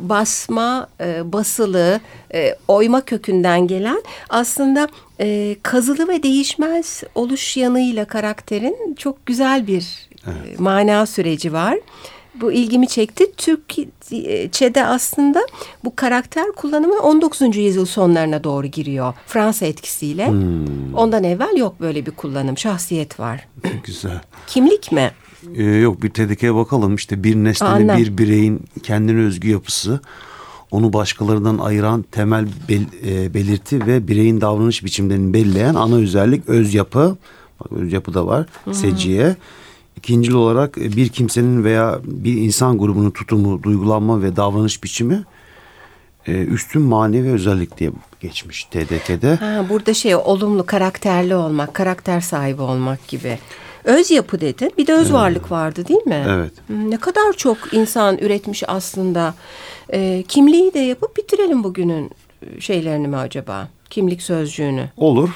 basma, 0.00 0.88
e, 1.00 1.32
basılı, 1.32 2.00
e, 2.34 2.54
oyma 2.68 3.00
kökünden 3.00 3.66
gelen 3.66 4.02
aslında 4.28 4.88
e, 5.20 5.56
kazılı 5.62 6.08
ve 6.08 6.22
değişmez 6.22 7.02
oluş 7.14 7.56
yanıyla 7.56 8.04
karakterin 8.04 8.94
çok 8.98 9.26
güzel 9.26 9.66
bir 9.66 10.08
e, 10.26 10.32
mana 10.58 11.06
süreci 11.06 11.52
var. 11.52 11.78
Bu 12.34 12.52
ilgimi 12.52 12.88
çekti. 12.88 13.32
Türkçe'de 13.36 14.84
aslında 14.84 15.46
bu 15.84 15.96
karakter 15.96 16.52
kullanımı 16.52 17.00
19. 17.00 17.56
yüzyıl 17.56 17.86
sonlarına 17.86 18.44
doğru 18.44 18.66
giriyor. 18.66 19.14
Fransa 19.26 19.66
etkisiyle. 19.66 20.26
Ondan 20.96 21.24
evvel 21.24 21.56
yok 21.56 21.80
böyle 21.80 22.06
bir 22.06 22.10
kullanım. 22.10 22.58
Şahsiyet 22.58 23.20
var. 23.20 23.48
Güzel. 23.84 24.20
Kimlik 24.46 24.92
mi? 24.92 25.10
Ee, 25.54 25.62
yok 25.64 26.02
bir 26.02 26.10
TDK'ye 26.10 26.54
bakalım. 26.54 26.94
İşte 26.94 27.24
bir 27.24 27.36
nesnenin 27.36 27.88
bir 27.98 28.18
bireyin 28.18 28.60
kendine 28.82 29.20
özgü 29.20 29.48
yapısı 29.50 30.00
onu 30.70 30.92
başkalarından 30.92 31.58
ayıran 31.58 32.02
temel 32.02 32.46
bel- 32.68 33.06
e, 33.06 33.34
belirti 33.34 33.86
ve 33.86 34.08
bireyin 34.08 34.40
davranış 34.40 34.84
biçimlerini 34.84 35.32
belirleyen 35.34 35.74
ana 35.74 35.96
özellik 35.96 36.48
öz 36.48 36.74
yapı. 36.74 37.16
Bak 37.60 37.72
öz 37.72 37.92
yapı 37.92 38.14
da 38.14 38.26
var 38.26 38.46
seciye. 38.72 39.36
İkincil 39.96 40.32
olarak 40.32 40.78
e, 40.78 40.96
bir 40.96 41.08
kimsenin 41.08 41.64
veya 41.64 41.98
bir 42.04 42.36
insan 42.36 42.78
grubunun 42.78 43.10
tutumu, 43.10 43.62
duygulanma 43.62 44.22
ve 44.22 44.36
davranış 44.36 44.84
biçimi 44.84 45.24
e, 46.26 46.32
üstün 46.44 46.82
manevi 46.82 47.30
özellik 47.30 47.78
diye 47.78 47.90
geçmiş 48.20 48.64
TDK'de. 48.64 49.34
Ha, 49.36 49.64
burada 49.70 49.94
şey 49.94 50.16
olumlu 50.16 50.66
karakterli 50.66 51.34
olmak, 51.34 51.74
karakter 51.74 52.20
sahibi 52.20 52.62
olmak 52.62 53.08
gibi. 53.08 53.38
Öz 53.88 54.10
yapı 54.10 54.40
dedin. 54.40 54.72
Bir 54.78 54.86
de 54.86 54.94
öz 54.94 55.12
varlık 55.12 55.50
vardı 55.50 55.88
değil 55.88 56.06
mi? 56.06 56.24
Evet. 56.28 56.52
Ne 56.68 56.96
kadar 56.96 57.32
çok 57.32 57.58
insan 57.72 58.18
üretmiş 58.18 58.62
aslında. 58.66 59.34
Ee, 59.92 60.24
kimliği 60.28 60.74
de 60.74 60.78
yapıp 60.78 61.16
bitirelim 61.16 61.64
bugünün 61.64 62.10
şeylerini 62.60 63.08
mi 63.08 63.16
acaba? 63.16 63.68
Kimlik 63.90 64.22
sözcüğünü. 64.22 64.90
Olur. 64.96 65.30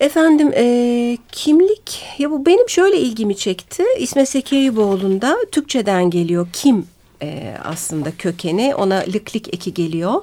Efendim 0.00 0.52
e, 0.54 1.18
kimlik 1.32 2.02
ya 2.18 2.30
bu 2.30 2.46
benim 2.46 2.68
şöyle 2.68 2.96
ilgimi 2.96 3.36
çekti. 3.36 3.82
İsmet 3.98 4.28
Seki 4.28 4.56
Eyüboğlu'nda 4.56 5.36
Türkçeden 5.52 6.10
geliyor 6.10 6.48
kim 6.52 6.86
e, 7.22 7.54
aslında 7.64 8.10
kökeni 8.18 8.74
ona 8.74 8.96
lıklik 8.96 9.54
eki 9.54 9.74
geliyor. 9.74 10.22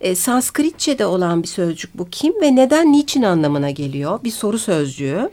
E, 0.00 0.14
Sanskritçe'de 0.14 1.06
olan 1.06 1.42
bir 1.42 1.48
sözcük 1.48 1.98
bu 1.98 2.08
kim 2.10 2.40
ve 2.40 2.56
neden 2.56 2.92
niçin 2.92 3.22
anlamına 3.22 3.70
geliyor 3.70 4.24
bir 4.24 4.30
soru 4.30 4.58
sözcüğü. 4.58 5.30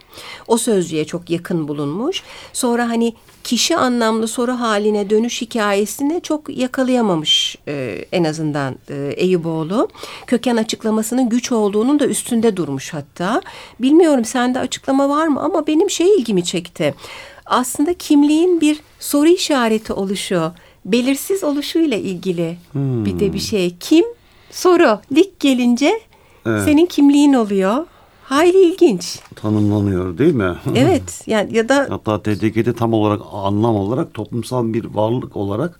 O 0.47 0.57
sözcüğe 0.57 1.05
çok 1.05 1.29
yakın 1.29 1.67
bulunmuş. 1.67 2.23
Sonra 2.53 2.89
hani 2.89 3.13
kişi 3.43 3.77
anlamlı 3.77 4.27
soru 4.27 4.51
haline 4.51 5.09
dönüş 5.09 5.41
hikayesini 5.41 6.21
çok 6.21 6.57
yakalayamamış 6.57 7.57
e, 7.67 8.05
en 8.11 8.23
azından 8.23 8.75
e, 8.89 9.13
Eyüboğlu. 9.17 9.89
Köken 10.27 10.57
açıklamasının 10.57 11.29
güç 11.29 11.51
olduğunun 11.51 11.99
da 11.99 12.05
üstünde 12.05 12.57
durmuş 12.57 12.93
hatta. 12.93 13.41
Bilmiyorum 13.79 14.25
sende 14.25 14.59
açıklama 14.59 15.09
var 15.09 15.27
mı 15.27 15.41
ama 15.41 15.67
benim 15.67 15.89
şey 15.89 16.15
ilgimi 16.15 16.43
çekti. 16.43 16.95
Aslında 17.45 17.93
kimliğin 17.93 18.61
bir 18.61 18.79
soru 18.99 19.27
işareti 19.27 19.93
oluşu, 19.93 20.51
belirsiz 20.85 21.43
oluşuyla 21.43 21.97
ilgili 21.97 22.57
bir 22.75 23.19
de 23.19 23.33
bir 23.33 23.39
şey. 23.39 23.75
Kim? 23.79 24.05
Soru. 24.51 24.99
Lik 25.15 25.39
gelince 25.39 25.91
Evet. 26.45 26.63
senin 26.63 26.85
kimliğin 26.85 27.33
oluyor. 27.33 27.85
Hayli 28.23 28.57
ilginç. 28.57 29.19
Tanımlanıyor 29.35 30.17
değil 30.17 30.33
mi? 30.33 30.55
Evet. 30.75 31.23
Yani 31.27 31.57
ya 31.57 31.69
da 31.69 31.87
Hatta 31.89 32.21
TDK'de 32.23 32.73
tam 32.73 32.93
olarak 32.93 33.21
anlam 33.33 33.75
olarak 33.75 34.13
toplumsal 34.13 34.73
bir 34.73 34.85
varlık 34.85 35.37
olarak 35.37 35.79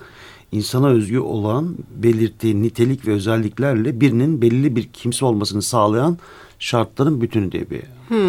insana 0.52 0.88
özgü 0.88 1.20
olan 1.20 1.76
belirttiği 1.96 2.62
nitelik 2.64 3.08
ve 3.08 3.12
özelliklerle 3.12 4.02
birinin 4.02 4.42
belirli 4.42 4.76
bir 4.76 4.90
kimse 4.94 5.26
olmasını 5.26 5.62
sağlayan 5.62 6.18
şartların 6.60 7.22
bütünü 7.22 7.52
diye 7.52 7.70
bir 7.70 7.82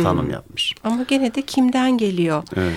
tanım 0.03 0.31
yapmış. 0.31 0.75
Ama 0.85 1.03
gene 1.09 1.35
de 1.35 1.43
kimden 1.43 1.99
geliyor? 1.99 2.43
Evet. 2.57 2.77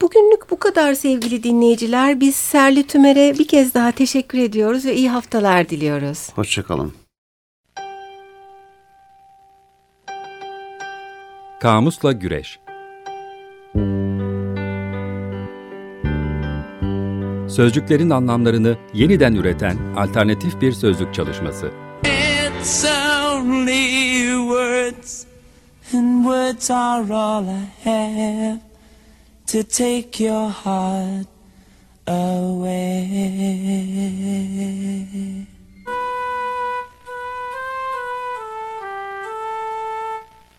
Bugünlük 0.00 0.50
bu 0.50 0.58
kadar 0.58 0.94
sevgili 0.94 1.42
dinleyiciler. 1.42 2.20
Biz 2.20 2.36
Serli 2.36 2.86
Tümer'e 2.86 3.38
bir 3.38 3.48
kez 3.48 3.74
daha 3.74 3.92
teşekkür 3.92 4.38
ediyoruz 4.38 4.84
ve 4.84 4.94
iyi 4.94 5.10
haftalar 5.10 5.68
diliyoruz. 5.68 6.28
Hoşçakalın. 6.34 6.92
Kamusla 11.60 12.12
Güreş 12.12 12.58
Sözcüklerin 17.48 18.10
anlamlarını 18.10 18.76
yeniden 18.94 19.34
üreten 19.34 19.76
alternatif 19.96 20.60
bir 20.60 20.72
sözlük 20.72 21.14
çalışması. 21.14 21.70
It's 22.04 22.84
only 22.84 24.32
words, 24.32 25.26
and 25.94 26.24
words 26.24 26.70
are 26.70 27.14
all 27.14 27.44
I 27.44 27.88
have 27.88 28.73
to 29.54 29.62
take 29.62 30.18
your 30.18 30.50
heart 30.50 31.28
away. 32.08 33.06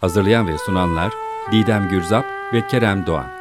Hazırlayan 0.01 0.47
ve 0.47 0.58
sunanlar 0.58 1.13
Didem 1.51 1.89
Gürzap 1.89 2.25
ve 2.53 2.67
Kerem 2.67 3.05
Doğan. 3.05 3.35